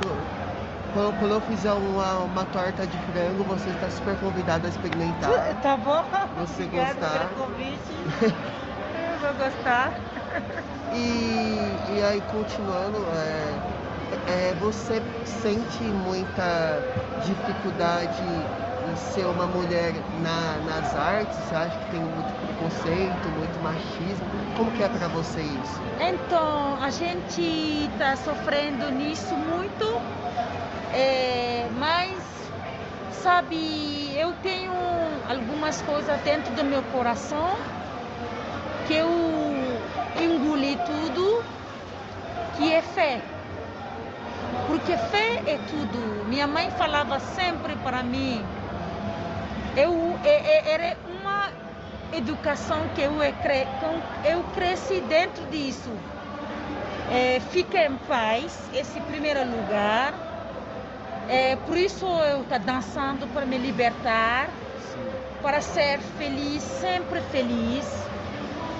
quando, 0.92 1.18
quando 1.20 1.32
eu 1.32 1.40
fizer 1.42 1.72
uma, 1.72 2.18
uma 2.18 2.44
torta 2.46 2.86
de 2.86 2.98
frango, 3.12 3.44
você 3.44 3.70
está 3.70 3.88
super 3.90 4.16
convidado 4.16 4.66
a 4.66 4.70
experimentar. 4.70 5.56
Tá 5.62 5.76
bom? 5.76 6.02
Você 6.38 6.64
Obrigada 6.64 6.94
gostar. 6.94 7.28
pelo 7.28 7.46
convite. 7.46 7.92
eu 8.98 9.18
vou 9.20 9.34
gostar. 9.34 9.92
E, 10.94 11.98
e 11.98 12.02
aí, 12.02 12.20
continuando, 12.32 12.98
é, 13.14 13.71
é, 14.26 14.54
você 14.54 15.00
sente 15.24 15.82
muita 15.92 16.82
dificuldade 17.26 18.22
em 18.84 18.96
ser 18.96 19.26
uma 19.26 19.46
mulher 19.46 19.94
na, 20.20 20.60
nas 20.60 20.94
artes? 20.96 21.36
Você 21.36 21.54
acha 21.54 21.78
que 21.78 21.86
tem 21.86 22.00
muito 22.02 22.34
preconceito, 22.34 23.30
muito 23.30 23.58
machismo? 23.60 24.26
Como 24.56 24.70
que 24.72 24.82
é 24.82 24.88
para 24.88 25.08
você 25.08 25.42
isso? 25.42 25.80
Então, 26.00 26.82
a 26.82 26.90
gente 26.90 27.40
está 27.40 28.16
sofrendo 28.16 28.90
nisso 28.90 29.36
muito, 29.36 29.84
é, 30.94 31.68
mas, 31.70 32.18
sabe, 33.22 34.16
eu 34.18 34.34
tenho 34.42 34.72
algumas 35.28 35.80
coisas 35.82 36.20
dentro 36.22 36.52
do 36.54 36.64
meu 36.64 36.82
coração 36.84 37.56
que 38.86 38.94
eu 38.94 39.08
engoli 40.20 40.76
tudo, 40.76 41.44
que 42.56 42.72
é 42.72 42.82
fé. 42.82 43.31
Porque 44.64 44.96
fé 44.96 45.42
é 45.46 45.58
tudo. 45.58 46.24
Minha 46.26 46.46
mãe 46.48 46.70
falava 46.70 47.20
sempre 47.20 47.76
para 47.76 48.02
mim, 48.02 48.56
eu, 49.74 50.18
é, 50.22 50.30
é, 50.30 50.74
era 50.74 51.00
uma 51.04 51.54
educação 52.10 52.88
que 52.88 53.00
eu, 53.02 53.20
é 53.22 53.32
cre- 53.32 53.74
com- 53.78 54.04
eu 54.22 54.44
cresci 54.44 55.00
dentro 55.02 55.46
disso. 55.46 56.06
É, 57.06 57.40
fica 57.40 57.78
em 57.84 57.96
paz, 57.98 58.68
esse 58.72 59.00
primeiro 59.00 59.44
lugar. 59.48 60.20
É, 61.26 61.56
por 61.56 61.76
isso 61.78 62.04
eu 62.24 62.42
estou 62.42 62.58
dançando 62.58 63.28
para 63.28 63.46
me 63.46 63.56
libertar, 63.58 64.60
para 65.40 65.60
ser 65.62 66.00
feliz, 66.00 66.64
sempre 66.64 67.22
feliz, 67.22 68.12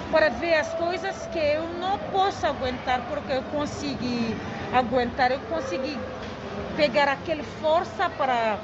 para 0.09 0.29
ver 0.29 0.55
as 0.55 0.73
coisas 0.73 1.27
que 1.27 1.39
eu 1.39 1.69
não 1.73 1.99
posso 2.09 2.45
aguentar, 2.47 3.05
porque 3.07 3.33
eu 3.33 3.43
consegui 3.43 4.43
aguentar, 4.73 5.31
eu 5.31 5.39
consegui 5.49 5.97
pegar 6.75 7.07
aquela 7.07 7.43
força 7.61 8.09
para 8.09 8.57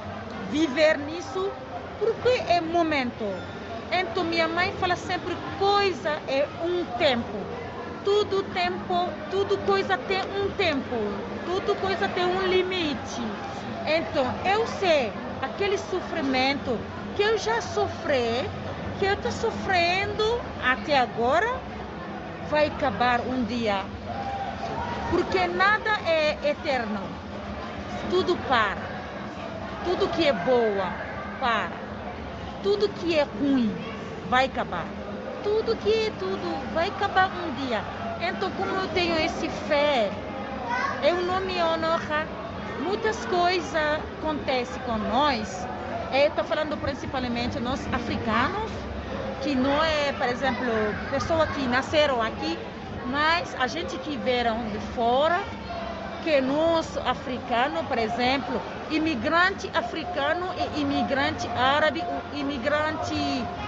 viver 0.51 0.97
nisso, 0.97 1.51
porque 1.99 2.29
é 2.51 2.59
momento. 2.59 3.25
Então 3.91 4.23
minha 4.23 4.47
mãe 4.47 4.71
fala 4.79 4.95
sempre 4.95 5.35
coisa 5.57 6.09
é 6.27 6.47
um 6.63 6.85
tempo. 6.97 7.37
Tudo 8.03 8.43
tempo, 8.53 9.09
tudo 9.29 9.57
coisa 9.59 9.97
tem 9.97 10.21
um 10.21 10.49
tempo. 10.51 10.95
Tudo 11.45 11.75
coisa 11.75 12.07
tem 12.07 12.25
um 12.25 12.41
limite. 12.47 13.21
Então 13.85 14.25
eu 14.45 14.67
sei 14.67 15.11
aquele 15.41 15.77
sofrimento 15.77 16.77
que 17.15 17.23
eu 17.23 17.37
já 17.37 17.61
sofri, 17.61 18.49
que 18.99 19.05
eu 19.05 19.13
estou 19.13 19.31
sofrendo 19.31 20.23
até 20.63 20.99
agora, 20.99 21.47
vai 22.49 22.67
acabar 22.67 23.19
um 23.21 23.43
dia. 23.43 23.98
Porque 25.09 25.47
nada 25.47 25.89
é 26.05 26.37
eterno. 26.43 27.01
Tudo 28.09 28.35
para. 28.47 28.77
Tudo 29.83 30.07
que 30.09 30.27
é 30.27 30.33
boa 30.33 30.91
para. 31.39 31.71
Tudo 32.63 32.89
que 32.89 33.17
é 33.17 33.23
ruim 33.23 33.73
vai 34.29 34.45
acabar. 34.45 34.85
Tudo 35.43 35.75
que 35.77 36.07
é 36.07 36.11
tudo 36.19 36.73
vai 36.73 36.89
acabar 36.89 37.29
um 37.31 37.53
dia. 37.65 37.83
Então, 38.21 38.51
como 38.51 38.75
eu 38.75 38.87
tenho 38.89 39.17
esse 39.17 39.47
fé, 39.49 40.11
eu 41.01 41.21
não 41.21 41.39
me 41.39 41.61
honro. 41.63 41.79
Muitas 42.81 43.25
coisas 43.25 43.75
acontecem 44.19 44.81
com 44.83 44.97
nós. 44.97 45.67
Eu 46.11 46.27
estou 46.27 46.43
falando 46.43 46.77
principalmente 46.77 47.59
nós 47.59 47.87
africanos, 47.93 48.71
que 49.41 49.55
não 49.55 49.83
é, 49.83 50.11
por 50.13 50.27
exemplo, 50.27 50.65
pessoas 51.11 51.49
que 51.51 51.67
nasceram 51.67 52.21
aqui, 52.21 52.57
mas 53.09 53.55
a 53.59 53.67
gente 53.67 53.97
que 53.99 54.15
vieram 54.17 54.57
de 54.69 54.79
fora, 54.95 55.39
que 56.23 56.41
nós, 56.41 56.97
africanos, 56.97 57.85
por 57.87 57.97
exemplo, 57.97 58.61
imigrante 58.91 59.69
africano 59.73 60.47
e 60.75 60.81
imigrante 60.81 61.47
árabe, 61.49 62.03
imigrante 62.33 63.15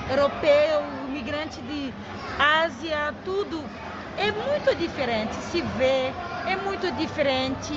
europeu, 0.10 0.84
imigrante 1.08 1.62
de 1.62 1.94
Ásia, 2.38 3.14
tudo 3.24 3.64
é 4.18 4.32
muito 4.32 4.76
diferente. 4.76 5.34
Se 5.52 5.62
vê, 5.78 6.12
é 6.48 6.56
muito 6.56 6.92
diferente. 6.94 7.74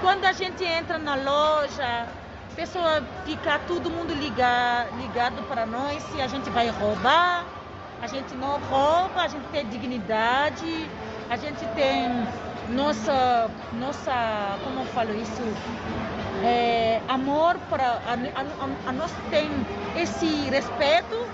Quando 0.00 0.24
a 0.24 0.32
gente 0.32 0.64
entra 0.64 0.98
na 0.98 1.14
loja, 1.14 2.06
a 2.50 2.54
pessoa 2.54 3.02
fica 3.24 3.58
todo 3.66 3.90
mundo 3.90 4.14
ligar, 4.14 4.88
ligado 4.98 5.42
para 5.48 5.66
nós 5.66 6.02
se 6.04 6.20
a 6.20 6.26
gente 6.26 6.48
vai 6.50 6.68
roubar. 6.68 7.44
A 8.00 8.06
gente 8.08 8.34
não 8.34 8.58
rouba, 8.58 9.22
a 9.22 9.28
gente 9.28 9.44
tem 9.52 9.64
dignidade, 9.68 10.90
a 11.32 11.36
gente 11.36 11.64
tem 11.74 12.10
nossa, 12.68 13.50
nossa 13.72 14.58
como 14.62 14.80
eu 14.80 14.86
falo 14.88 15.14
isso, 15.14 15.42
é, 16.44 17.00
amor 17.08 17.56
para 17.70 17.84
a, 18.06 18.12
a, 18.12 18.90
a, 18.90 18.92
nós 18.92 19.10
tem 19.30 19.48
esse 19.96 20.26
respeito 20.50 21.26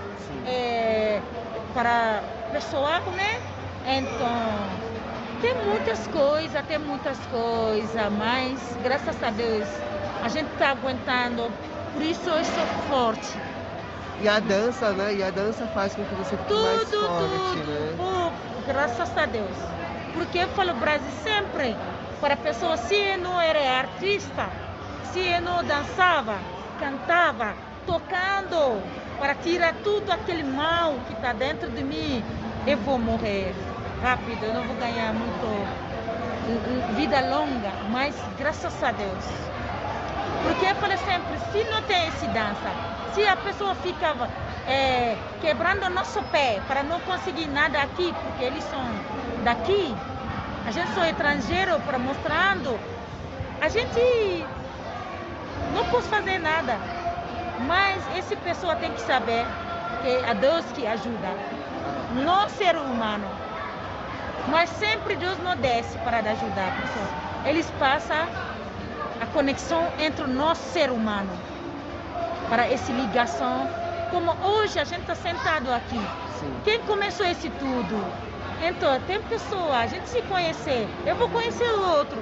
é, 0.47 1.19
para 1.73 2.21
a 2.47 2.51
pessoa, 2.53 2.99
né? 3.17 3.41
Então 3.85 4.79
tem 5.41 5.53
muitas 5.65 6.07
coisas, 6.07 6.65
tem 6.65 6.79
muitas 6.79 7.17
coisas, 7.29 8.11
mas 8.17 8.57
graças 8.81 9.21
a 9.21 9.31
Deus 9.31 9.67
a 10.23 10.29
gente 10.29 10.49
está 10.53 10.69
aguentando, 10.69 11.51
por 11.91 12.01
isso 12.01 12.29
eu 12.29 12.45
sou 12.45 12.65
forte. 12.87 13.37
E 14.21 14.29
a 14.29 14.39
dança, 14.39 14.93
né? 14.93 15.13
E 15.15 15.23
a 15.23 15.29
dança 15.29 15.67
faz 15.67 15.93
com 15.93 16.05
que 16.05 16.15
você 16.15 16.37
fique 16.37 16.47
tudo, 16.47 16.61
mais 16.61 16.89
forte, 16.89 17.59
tudo. 17.59 17.71
né? 17.71 17.95
Oh, 17.99 18.31
graças 18.65 19.17
a 19.17 19.25
Deus. 19.25 19.78
Porque 20.13 20.39
eu 20.39 20.47
falo 20.49 20.73
Brasil 20.75 21.11
sempre, 21.23 21.75
para 22.19 22.33
a 22.33 22.37
pessoa, 22.37 22.77
se 22.77 23.17
não 23.17 23.39
era 23.39 23.59
artista, 23.79 24.49
se 25.11 25.39
não 25.41 25.63
dançava, 25.63 26.37
cantava, 26.79 27.53
tocando, 27.85 28.81
para 29.19 29.35
tirar 29.35 29.73
tudo 29.83 30.11
aquele 30.11 30.43
mal 30.43 30.93
que 31.07 31.13
está 31.13 31.33
dentro 31.33 31.69
de 31.69 31.83
mim, 31.83 32.23
eu 32.65 32.77
vou 32.77 32.97
morrer 32.97 33.53
rápido, 34.01 34.43
eu 34.43 34.53
não 34.53 34.63
vou 34.63 34.75
ganhar 34.77 35.13
muito 35.13 35.89
vida 36.95 37.19
longa, 37.21 37.71
mas 37.89 38.15
graças 38.37 38.81
a 38.83 38.91
Deus. 38.91 39.25
Porque 40.43 40.65
eu 40.65 40.75
falo 40.75 40.97
sempre, 40.97 41.37
se 41.51 41.69
não 41.69 41.81
tem 41.83 42.07
esse 42.07 42.27
dança, 42.27 42.73
se 43.13 43.27
a 43.27 43.35
pessoa 43.35 43.75
fica 43.75 44.15
é, 44.65 45.17
quebrando 45.41 45.85
o 45.85 45.89
nosso 45.89 46.21
pé 46.23 46.61
para 46.67 46.83
não 46.83 46.99
conseguir 47.01 47.47
nada 47.47 47.81
aqui, 47.81 48.13
porque 48.21 48.43
eles 48.43 48.63
são 48.63 48.81
daqui, 49.43 49.95
a 50.67 50.71
gente 50.71 50.93
sou 50.93 51.03
estrangeiro 51.03 51.79
para 51.81 51.97
mostrando, 51.97 52.79
a 53.61 53.69
gente 53.69 54.45
não 55.73 55.85
pode 55.85 56.07
fazer 56.07 56.39
nada. 56.39 56.77
Mas 57.67 58.01
essa 58.17 58.35
pessoa 58.37 58.75
tem 58.75 58.91
que 58.91 59.01
saber 59.01 59.45
que 60.01 60.09
é 60.09 60.33
Deus 60.35 60.65
que 60.73 60.87
ajuda, 60.87 61.29
não 62.23 62.47
ser 62.49 62.75
humano. 62.75 63.27
Mas 64.47 64.69
sempre 64.69 65.15
Deus 65.15 65.37
não 65.43 65.55
desce 65.57 65.97
para 65.99 66.19
ajudar 66.19 66.69
a 66.69 66.81
pessoa. 66.81 67.07
Eles 67.45 67.69
passam 67.77 68.27
a 69.21 69.25
conexão 69.33 69.87
entre 69.99 70.25
nós, 70.27 70.57
ser 70.57 70.89
humano, 70.89 71.31
para 72.49 72.65
essa 72.67 72.91
ligação. 72.91 73.69
Como 74.09 74.31
hoje 74.43 74.79
a 74.79 74.83
gente 74.83 75.01
está 75.01 75.15
sentado 75.15 75.71
aqui. 75.71 75.99
Sim. 76.39 76.53
Quem 76.63 76.79
começou 76.81 77.25
esse 77.25 77.49
tudo? 77.49 78.28
Então, 78.61 78.99
tem 79.01 79.21
pessoa, 79.23 79.77
a 79.77 79.87
gente 79.87 80.07
se 80.09 80.21
conhecer. 80.23 80.87
Eu 81.05 81.15
vou 81.15 81.29
conhecer 81.29 81.63
o 81.63 81.97
outro. 81.97 82.17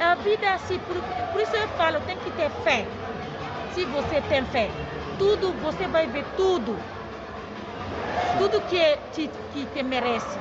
A 0.00 0.14
vida 0.14 0.46
é 0.46 0.54
assim, 0.54 0.78
por, 0.78 0.96
por 1.32 1.40
isso 1.40 1.54
eu 1.54 1.68
falo, 1.68 2.00
tem 2.00 2.16
que 2.16 2.30
ter 2.30 2.50
fé. 2.64 2.86
Se 3.74 3.84
você 3.84 4.20
tem 4.22 4.44
fé, 4.46 4.70
tudo, 5.18 5.52
você 5.62 5.86
vai 5.86 6.06
ver 6.06 6.24
tudo. 6.36 6.76
Tudo 8.38 8.60
que 8.62 8.98
te, 9.12 9.30
que 9.52 9.66
te 9.66 9.82
merece 9.82 10.38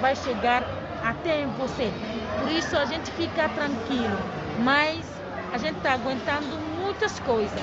vai 0.00 0.14
chegar 0.14 0.62
até 1.02 1.46
você. 1.46 1.90
Por 2.38 2.50
isso 2.50 2.76
a 2.76 2.84
gente 2.84 3.10
fica 3.12 3.48
tranquilo. 3.48 4.18
Mas 4.62 5.04
a 5.52 5.58
gente 5.58 5.76
está 5.78 5.94
aguentando 5.94 6.56
muitas 6.80 7.18
coisas. 7.20 7.62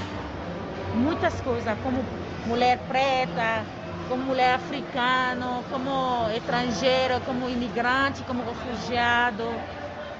Muitas 0.96 1.40
coisas, 1.42 1.78
como 1.84 2.04
mulher 2.48 2.80
preta, 2.88 3.66
como 4.08 4.24
mulher 4.24 4.56
africana, 4.56 5.62
como 5.70 6.30
estrangeira, 6.36 7.20
como 7.26 7.50
imigrante, 7.50 8.24
como 8.24 8.44
refugiado, 8.44 9.44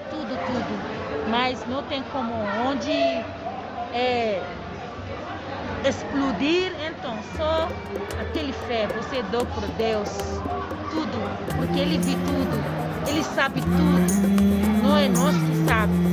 tudo, 0.10 0.38
tudo. 0.46 1.30
Mas 1.30 1.66
não 1.68 1.84
tem 1.84 2.04
como 2.12 2.34
onde 2.68 2.92
é, 3.94 4.42
explodir, 5.86 6.74
então 6.86 7.18
só 7.36 7.70
aquele 8.20 8.54
fé, 8.68 8.88
você 8.88 9.22
deu 9.24 9.46
por 9.46 9.68
Deus 9.78 10.10
tudo, 10.92 11.56
porque 11.56 11.80
Ele 11.80 11.98
viu 11.98 12.18
tudo, 12.18 13.10
Ele 13.10 13.24
sabe 13.24 13.62
tudo, 13.62 14.84
não 14.84 14.98
é 14.98 15.08
nós 15.10 15.36
que 15.36 15.66
sabe 15.68 16.07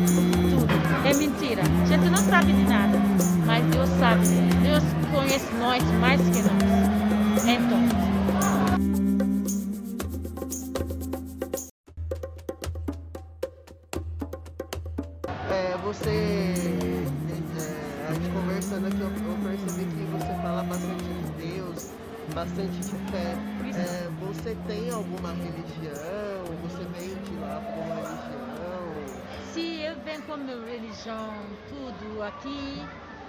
religião, 31.05 31.35
tudo 31.69 32.23
aqui, 32.23 32.83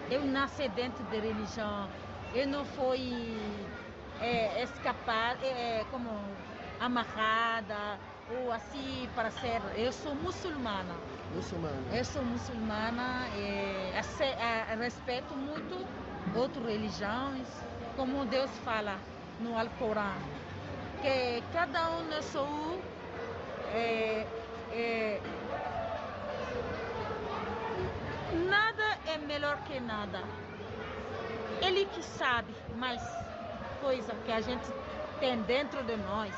eu 0.09 0.23
nasci 0.25 0.69
dentro 0.69 1.03
da 1.05 1.19
religião. 1.19 1.89
Eu 2.33 2.47
não 2.47 2.63
fui 2.63 3.37
é, 4.21 4.63
escapar, 4.63 5.37
é, 5.43 5.83
como 5.91 6.09
amarrada 6.79 7.99
ou 8.31 8.51
assim 8.51 9.09
para 9.13 9.29
ser. 9.31 9.61
Eu 9.75 9.91
sou 9.91 10.15
muçulmana. 10.15 10.95
Muçulmana. 11.33 11.81
Eu 11.93 12.05
sou 12.05 12.23
muçulmana 12.23 13.27
e 13.35 13.91
respeito 14.79 15.33
muito 15.35 15.85
outras 16.35 16.65
religiões, 16.65 17.47
como 17.97 18.25
Deus 18.25 18.49
fala 18.63 18.97
no 19.39 19.57
Alcorão, 19.57 20.15
que 21.01 21.43
cada 21.51 21.89
um 21.91 22.07
na 22.07 22.21
sua 22.21 22.77
é, 23.73 24.25
é, 24.71 25.21
nada 28.35 28.97
é 29.07 29.17
melhor 29.17 29.57
que 29.63 29.79
nada. 29.79 30.23
Ele 31.61 31.85
que 31.85 32.03
sabe 32.03 32.53
mais 32.75 33.01
coisa 33.81 34.13
que 34.25 34.31
a 34.31 34.41
gente 34.41 34.65
tem 35.19 35.41
dentro 35.43 35.83
de 35.83 35.95
nós. 35.97 36.33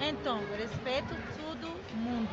Então, 0.00 0.40
respeito 0.56 1.14
todo 1.36 1.68
mundo. 1.96 2.30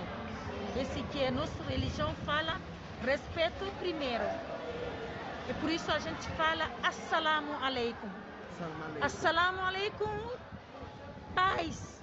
Esse 0.79 1.01
que 1.03 1.25
a 1.25 1.31
nossa 1.31 1.63
religião 1.67 2.13
fala, 2.25 2.59
respeito 3.03 3.65
primeiro. 3.79 4.23
E 5.49 5.53
por 5.55 5.69
isso 5.69 5.91
a 5.91 5.99
gente 5.99 6.27
fala 6.37 6.69
Assalamu 6.83 7.53
alaikum. 7.61 8.09
Assalamu 9.01 9.61
alaikum, 9.61 10.29
paz. 11.33 12.01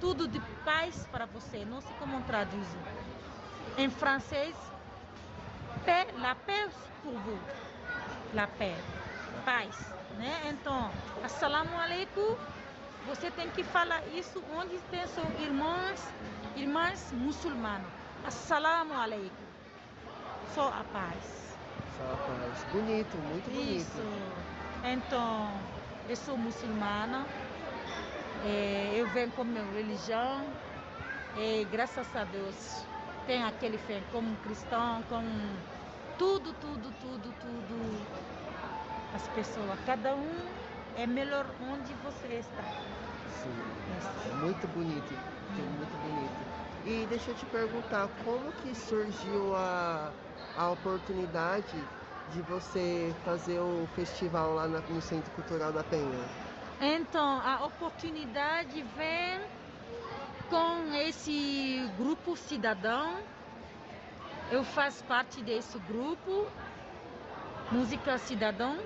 Tudo 0.00 0.26
de 0.26 0.40
paz 0.64 1.06
para 1.12 1.26
você. 1.26 1.64
Não 1.64 1.80
sei 1.80 1.94
como 1.98 2.22
traduz. 2.22 2.66
Em 3.78 3.88
francês, 3.88 4.54
paix, 5.90 6.06
la 6.22 6.34
paix 6.46 6.70
pour 7.02 7.12
vous. 7.12 7.38
La 8.34 8.46
paix, 8.46 8.76
paz. 9.44 9.74
Né? 10.18 10.32
Então, 10.50 10.90
Assalamu 11.24 11.76
alaikum 11.80 12.36
você 13.06 13.30
tem 13.30 13.48
que 13.50 13.64
falar 13.64 14.02
isso 14.14 14.42
onde 14.54 14.78
tem 14.90 15.06
são 15.08 15.24
irmãs, 15.40 16.06
irmãs 16.54 17.12
muçulmanas. 17.12 17.90
Assalamu 18.24 18.92
alaikum. 18.94 19.46
Só 20.54 20.68
a 20.68 20.84
paz. 20.92 21.56
Só 21.96 22.04
a 22.04 22.16
paz. 22.16 22.64
Bonito, 22.72 23.16
muito 23.16 23.50
bonito. 23.50 23.80
Isso. 23.80 24.02
Então, 24.84 25.50
eu 26.08 26.16
sou 26.16 26.36
muçulmana. 26.36 27.26
É, 28.44 28.92
eu 28.94 29.08
venho 29.08 29.30
com 29.32 29.44
minha 29.44 29.64
religião. 29.72 30.44
E 31.36 31.66
graças 31.72 32.14
a 32.14 32.24
Deus 32.24 32.84
tem 33.26 33.42
aquele 33.42 33.78
fé 33.78 34.02
como 34.12 34.36
cristão, 34.36 35.02
como 35.08 35.28
tudo, 36.20 36.52
tudo, 36.60 36.92
tudo, 37.00 37.34
tudo. 37.40 38.06
As 39.14 39.26
pessoas, 39.28 39.80
cada 39.86 40.14
um 40.14 40.30
é 40.98 41.06
melhor 41.06 41.46
onde 41.62 41.94
você 42.04 42.26
está. 42.34 42.62
Sim. 43.42 43.48
Isso. 43.98 44.36
Muito 44.36 44.68
bonito, 44.68 45.14
muito 45.56 45.96
bonito. 46.04 46.84
E 46.84 47.06
deixa 47.08 47.30
eu 47.30 47.34
te 47.36 47.46
perguntar, 47.46 48.06
como 48.22 48.52
que 48.60 48.74
surgiu 48.74 49.56
a, 49.56 50.12
a 50.58 50.70
oportunidade 50.70 51.82
de 52.34 52.42
você 52.42 53.14
fazer 53.24 53.58
o 53.58 53.88
festival 53.96 54.54
lá 54.54 54.68
no 54.68 55.00
Centro 55.00 55.30
Cultural 55.30 55.72
da 55.72 55.82
Penha? 55.84 56.28
Então, 56.82 57.40
a 57.40 57.64
oportunidade 57.64 58.82
vem 58.94 59.40
com 60.50 60.94
esse 60.96 61.90
grupo 61.96 62.36
cidadão. 62.36 63.16
Eu 64.50 64.64
faço 64.64 65.04
parte 65.04 65.40
desse 65.44 65.78
grupo, 65.78 66.48
Música 67.70 68.18
Cidadão. 68.18 68.76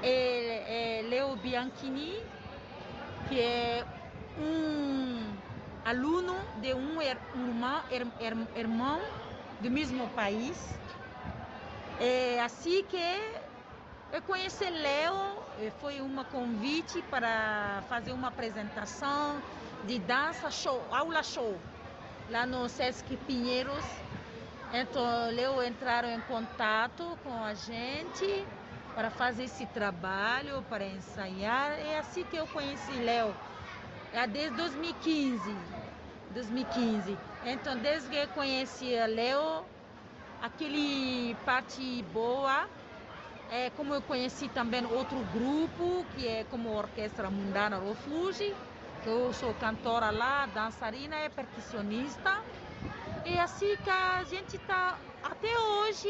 É, 0.00 1.00
é 1.00 1.02
Leo 1.02 1.34
Bianchini, 1.34 2.22
que 3.28 3.40
é 3.40 3.84
um 4.38 5.34
aluno 5.84 6.36
de 6.60 6.72
um 6.72 7.02
irmão, 7.02 7.82
irmão 8.54 9.00
do 9.60 9.68
mesmo 9.68 10.08
país. 10.10 10.78
É 11.98 12.40
assim 12.40 12.84
que 12.84 12.96
eu 14.12 14.22
conheci 14.22 14.70
Leo, 14.70 15.42
foi 15.80 16.00
um 16.00 16.22
convite 16.30 17.02
para 17.10 17.82
fazer 17.88 18.12
uma 18.12 18.28
apresentação 18.28 19.42
de 19.84 19.98
dança 19.98 20.48
show, 20.48 20.80
aula 20.92 21.24
show, 21.24 21.58
lá 22.30 22.46
no 22.46 22.68
Sesc 22.68 23.16
Pinheiros. 23.26 24.03
Então, 24.76 25.30
Leo 25.30 25.62
entraram 25.62 26.10
em 26.10 26.20
contato 26.22 27.16
com 27.22 27.44
a 27.44 27.54
gente 27.54 28.44
para 28.92 29.08
fazer 29.08 29.44
esse 29.44 29.64
trabalho, 29.66 30.64
para 30.68 30.84
ensaiar. 30.84 31.78
É 31.78 32.00
assim 32.00 32.24
que 32.24 32.36
eu 32.36 32.44
conheci 32.48 32.90
Léo, 32.90 33.32
é 34.12 34.26
desde 34.26 34.56
2015. 34.56 35.54
2015. 36.32 37.16
Então, 37.46 37.76
desde 37.76 38.08
que 38.08 38.16
eu 38.16 38.26
conheci 38.30 38.96
Léo, 39.06 39.62
aquele 40.42 41.36
parte 41.44 42.02
boa, 42.12 42.66
é 43.52 43.70
como 43.76 43.94
eu 43.94 44.02
conheci 44.02 44.48
também 44.48 44.84
outro 44.86 45.18
grupo, 45.32 46.04
que 46.16 46.26
é 46.26 46.42
como 46.50 46.70
a 46.70 46.78
Orquestra 46.80 47.30
Mundana 47.30 47.78
Refúgio, 47.78 48.52
que 49.04 49.08
eu 49.08 49.32
sou 49.34 49.54
cantora 49.54 50.10
lá, 50.10 50.46
dançarina 50.46 51.24
e 51.24 51.30
percussionista. 51.30 52.42
E 53.24 53.38
assim 53.38 53.76
que 53.78 53.90
a 53.90 54.22
gente 54.24 54.56
está 54.56 54.98
até 55.22 55.48
hoje, 55.58 56.08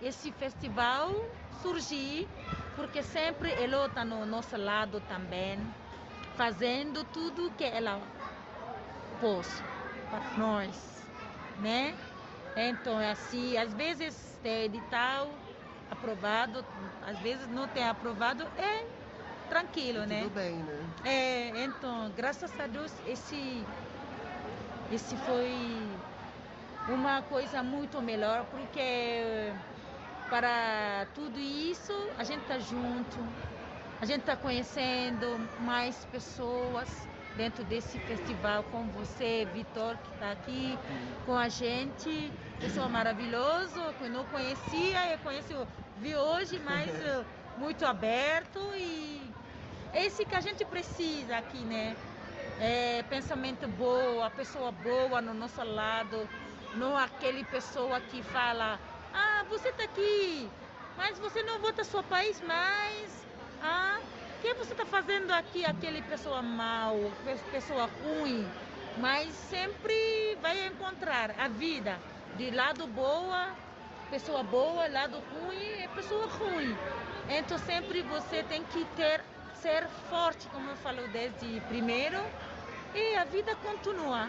esse 0.00 0.32
festival 0.32 1.12
surgir, 1.50 2.28
porque 2.74 3.02
sempre 3.02 3.52
ela 3.52 3.86
está 3.86 4.04
no 4.04 4.24
nosso 4.24 4.56
lado 4.56 5.00
também, 5.02 5.58
fazendo 6.34 7.04
tudo 7.04 7.50
que 7.52 7.64
ela 7.64 8.00
pôs 9.20 9.62
para 10.10 10.22
nós, 10.36 10.76
né? 11.58 11.98
Então, 12.56 13.00
é 13.00 13.10
assim, 13.10 13.56
às 13.56 13.72
vezes 13.74 14.38
tem 14.42 14.64
edital 14.64 15.28
aprovado, 15.90 16.64
às 17.02 17.18
vezes 17.18 17.48
não 17.48 17.68
tem 17.68 17.86
aprovado, 17.86 18.44
é 18.56 18.86
tranquilo, 19.48 20.00
tudo 20.00 20.08
né? 20.08 20.22
Tudo 20.22 20.34
bem, 20.34 20.62
né? 20.62 20.94
É, 21.04 21.64
então, 21.64 22.10
graças 22.12 22.58
a 22.58 22.66
Deus, 22.66 22.92
esse, 23.04 23.68
esse 24.88 25.16
foi 25.16 25.95
uma 26.88 27.22
coisa 27.22 27.62
muito 27.62 28.00
melhor, 28.00 28.44
porque 28.46 29.52
para 30.28 31.06
tudo 31.14 31.38
isso, 31.38 31.92
a 32.18 32.24
gente 32.24 32.42
está 32.42 32.58
junto, 32.58 33.16
a 34.00 34.06
gente 34.06 34.20
está 34.20 34.36
conhecendo 34.36 35.38
mais 35.60 36.04
pessoas 36.06 37.08
dentro 37.36 37.62
desse 37.64 37.98
festival 38.00 38.64
com 38.64 38.84
você, 38.88 39.46
Vitor, 39.52 39.96
que 39.98 40.14
está 40.14 40.30
aqui 40.32 40.78
com 41.24 41.36
a 41.36 41.48
gente. 41.48 42.32
Pessoa 42.58 42.88
maravilhoso, 42.88 43.80
que 43.98 44.04
eu 44.04 44.10
não 44.10 44.24
conhecia, 44.24 45.12
eu 45.12 45.18
conheci, 45.18 45.54
vi 45.98 46.16
hoje, 46.16 46.60
mas 46.64 46.88
eh, 47.04 47.24
muito 47.58 47.84
aberto 47.84 48.58
e 48.74 49.30
é 49.92 50.06
esse 50.06 50.24
que 50.24 50.34
a 50.34 50.40
gente 50.40 50.64
precisa 50.64 51.36
aqui, 51.36 51.58
né? 51.58 51.96
É, 52.58 53.02
pensamento 53.08 53.68
bom, 53.68 54.22
a 54.22 54.30
pessoa 54.30 54.72
boa 54.72 55.20
no 55.20 55.34
nosso 55.34 55.62
lado, 55.62 56.28
não 56.76 56.96
aquele 56.96 57.44
pessoa 57.44 58.00
que 58.00 58.22
fala 58.22 58.78
ah, 59.12 59.44
você 59.48 59.70
está 59.70 59.84
aqui, 59.84 60.48
mas 60.96 61.18
você 61.18 61.42
não 61.42 61.58
volta 61.58 61.80
ao 61.80 61.84
seu 61.86 62.02
país 62.02 62.40
mais. 62.42 63.26
Ah, 63.62 63.98
o 64.36 64.42
que 64.42 64.52
você 64.54 64.72
está 64.72 64.84
fazendo 64.84 65.30
aqui? 65.32 65.64
Aquele 65.64 66.02
pessoa 66.02 66.42
mal, 66.42 66.96
pessoa 67.50 67.88
ruim. 68.02 68.46
Mas 68.98 69.32
sempre 69.32 70.36
vai 70.42 70.66
encontrar 70.66 71.34
a 71.38 71.48
vida 71.48 71.98
de 72.36 72.50
lado 72.50 72.86
boa, 72.88 73.48
pessoa 74.10 74.42
boa, 74.42 74.86
lado 74.88 75.22
ruim 75.32 75.82
é 75.82 75.88
pessoa 75.94 76.26
ruim. 76.26 76.76
Então 77.30 77.58
sempre 77.58 78.02
você 78.02 78.42
tem 78.42 78.62
que 78.64 78.84
ter 78.96 79.22
ser 79.54 79.88
forte, 80.10 80.46
como 80.48 80.70
eu 80.70 80.76
falo 80.76 81.08
desde 81.08 81.60
primeiro, 81.62 82.18
e 82.94 83.16
a 83.16 83.24
vida 83.24 83.54
continua. 83.56 84.28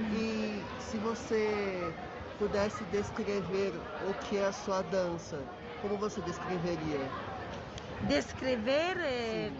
E 0.00 0.64
se 0.80 0.96
você 0.98 1.92
pudesse 2.38 2.82
descrever 2.84 3.74
o 4.08 4.14
que 4.24 4.38
é 4.38 4.46
a 4.46 4.52
sua 4.52 4.80
dança, 4.82 5.38
como 5.82 5.98
você 5.98 6.22
descreveria? 6.22 7.06
Descrever 8.08 8.96
é... 8.98 9.52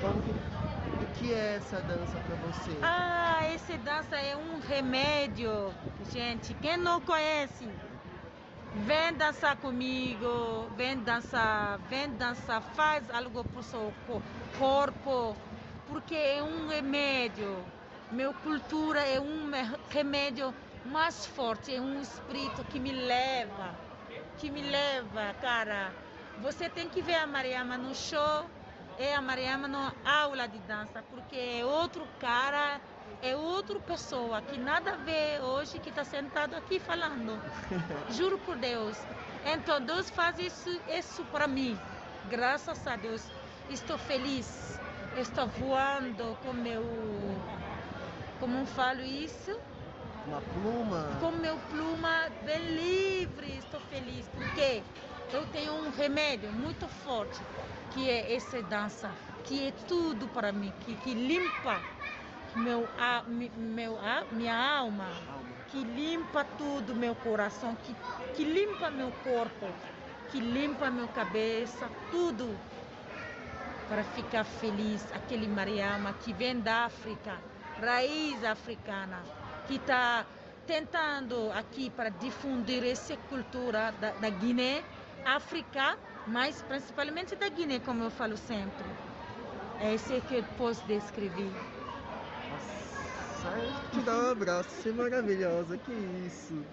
Como 0.00 0.20
que, 0.22 0.30
o 0.30 1.06
que 1.14 1.32
é 1.32 1.56
essa 1.56 1.80
dança 1.80 2.18
para 2.26 2.36
você? 2.36 2.70
Ah, 2.82 3.40
essa 3.54 3.76
dança 3.78 4.16
é 4.16 4.36
um 4.36 4.60
remédio, 4.60 5.72
gente. 6.12 6.52
Quem 6.54 6.76
não 6.76 7.00
conhece, 7.00 7.66
vem 8.86 9.14
dançar 9.14 9.56
comigo, 9.56 10.68
vem 10.76 10.98
dançar, 10.98 11.78
vem 11.88 12.10
dançar, 12.10 12.60
faz 12.74 13.10
algo 13.10 13.42
para 13.44 13.60
o 13.60 13.62
seu 13.62 13.92
corpo, 14.58 15.34
porque 15.88 16.14
é 16.14 16.42
um 16.42 16.68
remédio. 16.68 17.56
Meu 18.10 18.32
cultura 18.32 19.00
é 19.00 19.20
um 19.20 19.50
remédio 19.90 20.54
mais 20.86 21.26
forte, 21.26 21.74
é 21.74 21.78
um 21.78 22.00
espírito 22.00 22.64
que 22.64 22.80
me 22.80 22.90
leva, 22.90 23.74
que 24.38 24.50
me 24.50 24.62
leva, 24.62 25.34
cara. 25.42 25.92
Você 26.40 26.70
tem 26.70 26.88
que 26.88 27.02
ver 27.02 27.16
a 27.16 27.26
Mariama 27.26 27.76
no 27.76 27.94
show 27.94 28.46
e 28.98 29.12
a 29.12 29.20
Mariama 29.20 29.68
na 29.68 29.92
aula 30.06 30.48
de 30.48 30.58
dança, 30.60 31.04
porque 31.10 31.36
é 31.36 31.64
outro 31.66 32.08
cara, 32.18 32.80
é 33.22 33.36
outra 33.36 33.78
pessoa 33.78 34.40
que 34.40 34.58
nada 34.58 34.92
a 34.92 34.96
ver 34.96 35.42
hoje 35.42 35.78
que 35.78 35.90
está 35.90 36.02
sentado 36.02 36.56
aqui 36.56 36.78
falando. 36.80 37.38
Juro 38.08 38.38
por 38.38 38.56
Deus. 38.56 38.96
Então 39.44 39.82
Deus 39.82 40.08
faz 40.08 40.38
isso, 40.38 40.80
isso 40.88 41.22
para 41.26 41.46
mim. 41.46 41.78
Graças 42.30 42.86
a 42.86 42.96
Deus. 42.96 43.22
Estou 43.68 43.98
feliz. 43.98 44.80
Estou 45.14 45.46
voando 45.46 46.38
com 46.42 46.54
meu. 46.54 46.82
Como 48.40 48.64
falo 48.66 49.02
isso? 49.02 49.58
uma 50.28 50.40
pluma? 50.40 51.08
Com 51.20 51.32
meu 51.32 51.56
pluma 51.70 52.28
bem 52.44 52.60
livre, 52.76 53.56
estou 53.58 53.80
feliz, 53.80 54.28
porque 54.28 54.82
eu 55.32 55.46
tenho 55.46 55.72
um 55.72 55.90
remédio 55.90 56.52
muito 56.52 56.86
forte, 56.86 57.40
que 57.92 58.08
é 58.08 58.34
essa 58.34 58.62
dança, 58.62 59.10
que 59.44 59.68
é 59.68 59.72
tudo 59.88 60.28
para 60.28 60.52
mim, 60.52 60.72
que, 60.84 60.94
que 60.96 61.14
limpa 61.14 61.80
meu, 62.54 62.86
a, 62.98 63.22
meu, 63.56 63.98
a, 63.98 64.24
minha 64.30 64.54
alma, 64.54 65.06
que 65.68 65.82
limpa 65.82 66.44
tudo, 66.56 66.94
meu 66.94 67.14
coração, 67.14 67.74
que, 67.74 67.94
que 68.36 68.44
limpa 68.44 68.90
meu 68.90 69.10
corpo, 69.24 69.66
que 70.30 70.40
limpa 70.40 70.90
minha 70.90 71.08
cabeça, 71.08 71.88
tudo 72.10 72.54
para 73.88 74.04
ficar 74.04 74.44
feliz. 74.44 75.06
Aquele 75.14 75.48
Mariama 75.48 76.12
que 76.12 76.32
vem 76.32 76.60
da 76.60 76.84
África, 76.84 77.38
raiz 77.80 78.42
africana 78.44 79.22
que 79.66 79.76
está 79.76 80.24
tentando 80.66 81.50
aqui 81.52 81.90
para 81.90 82.10
difundir 82.10 82.84
essa 82.84 83.16
cultura 83.28 83.92
da, 84.00 84.12
da 84.12 84.28
Guiné, 84.28 84.82
África, 85.24 85.96
mas 86.26 86.62
principalmente 86.62 87.34
da 87.36 87.48
Guiné, 87.48 87.78
como 87.80 88.04
eu 88.04 88.10
falo 88.10 88.36
sempre. 88.36 88.84
É 89.80 89.94
isso 89.94 90.20
que 90.22 90.36
eu 90.36 90.44
posso 90.56 90.84
descrever. 90.86 91.50
Nossa, 92.50 93.90
te 93.92 94.00
dar 94.00 94.16
um 94.16 94.30
abraço, 94.32 94.68
você 94.70 94.88
é 94.88 94.92
maravilhosa, 94.92 95.78
que 95.78 95.92
isso. 96.26 96.64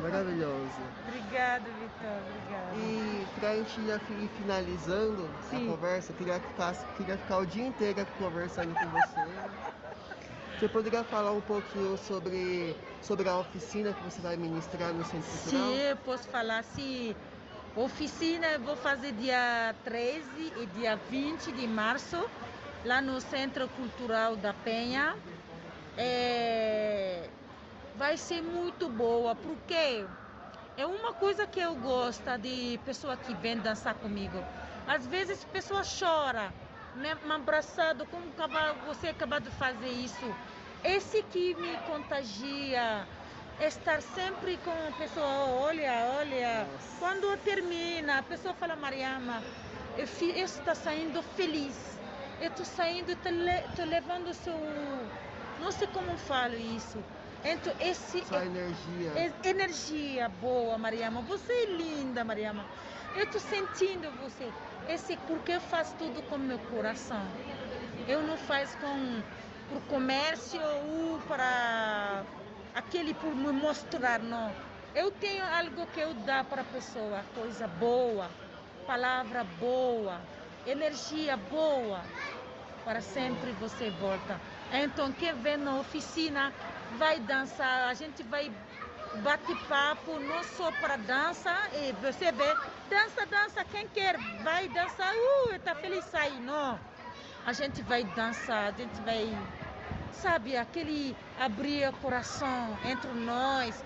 Maravilhosa. 0.00 0.80
Obrigada, 1.08 1.64
Vitor. 1.64 2.20
Obrigada. 2.28 2.76
E 2.76 3.26
para 3.40 3.50
a 3.50 3.56
gente 3.56 3.86
já 3.86 3.96
ir 3.96 4.28
finalizando 4.40 5.28
Sim. 5.50 5.68
a 5.68 5.70
conversa, 5.72 6.12
queria 6.12 6.40
ficar, 6.40 6.74
queria 6.96 7.18
ficar 7.18 7.38
o 7.38 7.46
dia 7.46 7.66
inteiro 7.66 8.06
conversando 8.18 8.74
com 8.74 8.86
você. 8.88 9.85
Você 10.58 10.68
poderia 10.68 11.04
falar 11.04 11.32
um 11.32 11.40
pouquinho 11.42 11.98
sobre, 11.98 12.74
sobre 13.02 13.28
a 13.28 13.38
oficina 13.38 13.92
que 13.92 14.02
você 14.02 14.22
vai 14.22 14.38
ministrar 14.38 14.90
no 14.94 15.04
Centro 15.04 15.30
Cultural? 15.30 15.68
Sim, 15.68 15.76
eu 15.76 15.96
posso 15.98 16.28
falar 16.28 16.64
sim. 16.64 17.14
Oficina 17.76 18.46
eu 18.46 18.60
vou 18.60 18.74
fazer 18.74 19.12
dia 19.12 19.74
13 19.84 20.54
e 20.56 20.66
dia 20.66 20.96
20 20.96 21.52
de 21.52 21.66
março, 21.66 22.16
lá 22.86 23.02
no 23.02 23.20
Centro 23.20 23.68
Cultural 23.68 24.34
da 24.34 24.54
Penha. 24.54 25.14
é, 25.94 27.28
vai 27.94 28.16
ser 28.16 28.40
muito 28.40 28.88
boa, 28.88 29.34
porque 29.34 30.06
é 30.78 30.86
uma 30.86 31.12
coisa 31.12 31.46
que 31.46 31.60
eu 31.60 31.76
gosto 31.76 32.38
de 32.38 32.78
pessoa 32.84 33.14
que 33.14 33.34
vem 33.34 33.58
dançar 33.58 33.94
comigo. 33.94 34.42
Às 34.86 35.06
vezes 35.06 35.44
a 35.44 35.52
pessoa 35.52 35.82
chora, 35.84 36.54
né, 36.96 37.16
abraçado, 37.30 38.06
como 38.06 38.24
você 38.86 39.08
acabou 39.08 39.40
de 39.40 39.50
fazer 39.50 39.88
isso. 39.88 40.34
Esse 40.84 41.22
que 41.24 41.54
me 41.54 41.76
contagia, 41.86 43.06
estar 43.60 44.00
sempre 44.02 44.56
com 44.58 44.70
a 44.70 44.92
pessoa, 44.98 45.26
olha, 45.26 45.92
olha. 46.18 46.64
Nossa. 46.64 46.98
Quando 46.98 47.36
termina, 47.38 48.18
a 48.18 48.22
pessoa 48.22 48.54
fala, 48.54 48.76
Mariama, 48.76 49.42
eu 49.96 50.04
estou 50.04 50.74
saindo 50.74 51.22
feliz. 51.22 51.96
Eu 52.40 52.48
estou 52.48 52.66
saindo, 52.66 53.12
estou 53.12 53.32
le 53.32 53.90
levando 53.90 54.32
seu. 54.34 54.54
Não 55.60 55.72
sei 55.72 55.86
como 55.88 56.16
falo 56.18 56.54
isso. 56.54 57.02
Então, 57.44 57.72
esse. 57.80 58.24
Sua 58.26 58.44
energia. 58.44 59.12
É, 59.14 59.48
energia 59.48 60.28
boa, 60.28 60.76
Mariama. 60.76 61.22
Você 61.22 61.52
é 61.52 61.66
linda, 61.66 62.24
Mariama. 62.24 62.64
Eu 63.14 63.24
estou 63.24 63.40
sentindo 63.40 64.10
você. 64.22 64.52
Esse 64.88 65.16
porque 65.16 65.52
eu 65.52 65.60
faço 65.60 65.94
tudo 65.96 66.22
com 66.28 66.38
meu 66.38 66.58
coração. 66.58 67.22
Eu 68.06 68.22
não 68.22 68.36
faço 68.36 68.76
com 68.78 69.22
por 69.68 69.82
comércio 69.88 70.60
ou 70.62 71.18
para 71.26 72.22
aquele 72.74 73.14
por 73.14 73.34
me 73.34 73.50
mostrar, 73.52 74.20
não. 74.20 74.52
Eu 74.94 75.10
tenho 75.10 75.44
algo 75.44 75.86
que 75.88 76.00
eu 76.00 76.14
dá 76.14 76.44
para 76.44 76.62
a 76.62 76.64
pessoa, 76.64 77.24
coisa 77.34 77.66
boa, 77.66 78.30
palavra 78.86 79.44
boa, 79.58 80.20
energia 80.66 81.36
boa, 81.36 82.00
para 82.84 83.00
sempre 83.00 83.52
você 83.52 83.90
volta. 83.90 84.40
Então, 84.72 85.12
quem 85.12 85.34
vem 85.34 85.56
na 85.56 85.80
oficina 85.80 86.52
vai 86.96 87.18
dançar, 87.20 87.88
a 87.88 87.94
gente 87.94 88.22
vai 88.22 88.50
bater 89.22 89.56
papo, 89.68 90.18
não 90.20 90.42
só 90.44 90.70
para 90.72 90.96
dança, 90.96 91.54
e 91.74 91.92
você 92.02 92.32
vê, 92.32 92.54
dança, 92.88 93.26
dança, 93.26 93.64
quem 93.64 93.86
quer, 93.88 94.16
vai 94.42 94.68
dançar, 94.68 95.12
uh, 95.14 95.54
está 95.54 95.74
feliz 95.74 96.14
aí, 96.14 96.38
não. 96.40 96.78
A 97.44 97.52
gente 97.52 97.82
vai 97.82 98.04
dançar, 98.04 98.68
a 98.68 98.70
gente 98.72 99.00
vai 99.02 99.36
sabe, 100.16 100.56
aquele 100.56 101.16
abrir 101.38 101.88
o 101.88 101.92
coração 101.94 102.76
entre 102.84 103.10
nós, 103.12 103.84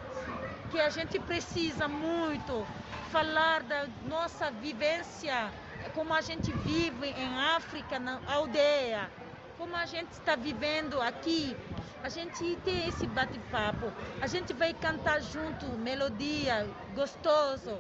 que 0.71 0.81
a 0.81 0.89
gente 0.89 1.19
precisa 1.19 1.89
muito 1.89 2.67
falar 3.11 3.63
da 3.65 3.87
nossa 4.07 4.51
vivência, 4.51 5.51
como 5.95 6.15
a 6.15 6.21
gente 6.21 6.53
vive 6.53 7.09
em 7.09 7.39
África, 7.57 7.99
na 7.99 8.21
aldeia, 8.29 9.11
como 9.59 9.75
a 9.77 9.85
gente 9.87 10.13
está 10.13 10.37
vivendo 10.37 11.01
aqui. 11.03 11.57
A 12.03 12.09
gente 12.09 12.57
tem 12.65 12.89
esse 12.89 13.07
bate-papo, 13.07 13.93
a 14.21 14.27
gente 14.27 14.55
vai 14.55 14.73
cantar 14.73 15.21
junto, 15.21 15.67
melodia, 15.79 16.67
gostoso, 16.95 17.79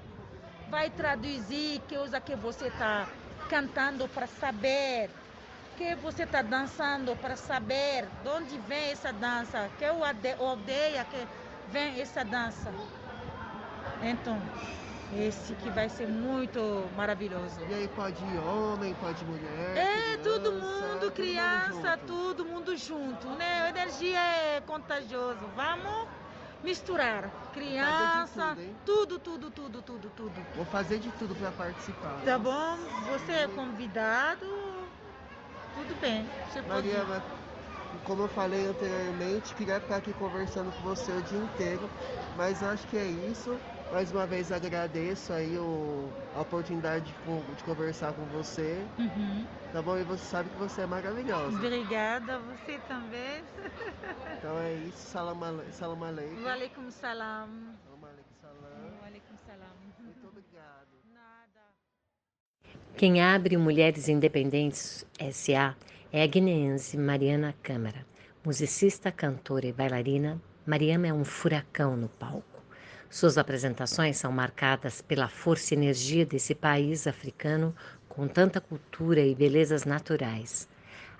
vai 0.68 0.90
traduzir 0.90 1.80
que 1.88 1.96
coisa 1.96 2.20
que 2.20 2.36
você 2.36 2.66
está 2.66 3.08
cantando 3.48 4.06
para 4.08 4.26
saber. 4.26 5.10
Que 5.78 5.94
você 5.96 6.24
está 6.24 6.42
dançando 6.42 7.16
para 7.16 7.34
saber 7.36 8.06
de 8.22 8.28
onde 8.28 8.58
vem 8.58 8.90
essa 8.90 9.10
dança, 9.10 9.70
que 9.78 9.84
é 9.84 9.90
o 9.92 10.04
aldeia 10.44 11.02
que 11.06 11.26
vem 11.72 11.98
essa 11.98 12.22
dança. 12.22 12.70
Então, 14.02 14.38
esse 15.16 15.54
que 15.54 15.68
vai 15.70 15.88
ser 15.88 16.06
muito 16.06 16.88
maravilhoso. 16.96 17.58
E 17.68 17.74
aí 17.74 17.88
pode 17.88 18.22
ir 18.24 18.38
homem, 18.38 18.94
pode 18.94 19.24
mulher. 19.24 19.76
É, 19.76 20.16
criança, 20.16 20.22
todo 20.22 20.52
mundo, 20.52 21.10
criança, 21.12 21.98
todo 22.06 22.44
mundo 22.44 22.76
junto, 22.76 23.28
né? 23.30 23.62
A 23.62 23.70
energia 23.70 24.18
é 24.18 24.60
contagioso. 24.60 25.40
Vamos 25.56 26.08
misturar. 26.62 27.30
Criança, 27.52 28.56
tudo, 28.84 29.18
tudo, 29.18 29.50
tudo, 29.50 29.82
tudo, 29.82 30.10
tudo. 30.16 30.46
Vou 30.54 30.64
fazer 30.66 30.98
de 30.98 31.10
tudo 31.12 31.34
para 31.34 31.50
participar. 31.50 32.20
Tá 32.24 32.38
bom? 32.38 32.76
Você 33.12 33.32
é 33.32 33.48
convidado. 33.48 34.46
Tudo 35.74 36.00
bem. 36.00 36.28
Você 36.48 36.62
Maria, 36.62 37.04
pode... 37.04 37.22
como 38.04 38.22
eu 38.24 38.28
falei 38.28 38.68
anteriormente, 38.68 39.54
queria 39.54 39.78
estar 39.78 39.96
aqui 39.96 40.12
conversando 40.12 40.70
com 40.72 40.82
você 40.82 41.10
o 41.12 41.22
dia 41.22 41.38
inteiro, 41.38 41.88
mas 42.36 42.62
acho 42.62 42.86
que 42.88 42.96
é 42.96 43.04
isso. 43.04 43.58
Mais 43.92 44.12
uma 44.12 44.26
vez 44.26 44.52
agradeço 44.52 45.32
aí 45.32 45.58
o, 45.58 46.08
a 46.36 46.42
oportunidade 46.42 47.04
de, 47.04 47.56
de 47.56 47.64
conversar 47.64 48.12
com 48.12 48.24
você. 48.26 48.86
Uhum. 48.98 49.44
Tá 49.72 49.82
bom? 49.82 49.98
E 49.98 50.04
você 50.04 50.24
sabe 50.24 50.48
que 50.50 50.56
você 50.56 50.82
é 50.82 50.86
maravilhosa. 50.86 51.56
Obrigada, 51.56 52.38
você 52.38 52.78
também. 52.86 53.42
Então 54.38 54.58
é 54.58 54.74
isso. 54.74 54.98
Salam, 54.98 55.38
salam 55.72 56.04
aleikum. 56.04 56.42
Walaikum 56.42 56.90
salam. 56.90 57.48
Salam 57.84 58.04
aleikum 58.04 58.34
salam. 58.40 58.92
Walaikum 59.02 59.36
salam. 59.46 59.76
Muito 59.98 60.26
obrigado. 60.26 60.90
Quem 62.96 63.22
abre 63.22 63.56
Mulheres 63.56 64.08
Independentes 64.08 65.06
SA 65.32 65.74
é 66.12 66.22
a 66.22 66.26
guineense 66.26 66.96
Mariana 66.96 67.54
Câmara. 67.62 68.06
Musicista, 68.44 69.10
cantora 69.10 69.66
e 69.66 69.72
bailarina, 69.72 70.40
Mariana 70.66 71.08
é 71.08 71.12
um 71.12 71.24
furacão 71.24 71.96
no 71.96 72.08
palco. 72.08 72.49
Suas 73.10 73.36
apresentações 73.36 74.18
são 74.18 74.30
marcadas 74.30 75.02
pela 75.02 75.28
força 75.28 75.74
e 75.74 75.76
energia 75.76 76.24
desse 76.24 76.54
país 76.54 77.08
africano 77.08 77.74
com 78.08 78.28
tanta 78.28 78.60
cultura 78.60 79.20
e 79.20 79.34
belezas 79.34 79.84
naturais. 79.84 80.68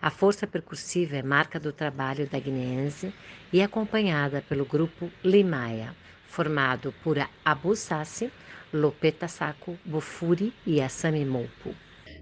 A 0.00 0.08
força 0.08 0.46
percussiva 0.46 1.16
é 1.16 1.22
marca 1.22 1.58
do 1.58 1.72
trabalho 1.72 2.28
da 2.28 2.38
guineense 2.38 3.12
e 3.52 3.60
é 3.60 3.64
acompanhada 3.64 4.40
pelo 4.48 4.64
grupo 4.64 5.10
Limaia, 5.24 5.92
formado 6.28 6.94
por 7.02 7.18
Abu 7.44 7.74
Sassi, 7.74 8.32
Lopeta 8.72 9.26
Saco, 9.26 9.76
Bufuri 9.84 10.54
e 10.64 10.80
Assami 10.80 11.24
Mopo. 11.24 11.74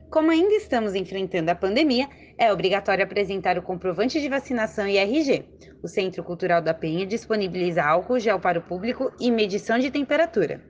Como 0.08 0.30
ainda 0.30 0.54
estamos 0.54 0.94
enfrentando 0.94 1.50
a 1.50 1.54
pandemia, 1.54 2.08
é 2.38 2.52
obrigatório 2.52 3.04
apresentar 3.04 3.58
o 3.58 3.62
comprovante 3.62 4.20
de 4.20 4.28
vacinação 4.28 4.86
e 4.86 4.96
RG. 4.96 5.44
O 5.82 5.88
Centro 5.88 6.22
Cultural 6.22 6.62
da 6.62 6.72
Penha 6.72 7.04
disponibiliza 7.04 7.84
álcool 7.84 8.20
gel 8.20 8.38
para 8.38 8.60
o 8.60 8.62
público 8.62 9.12
e 9.20 9.30
medição 9.30 9.78
de 9.78 9.90
temperatura. 9.90 10.62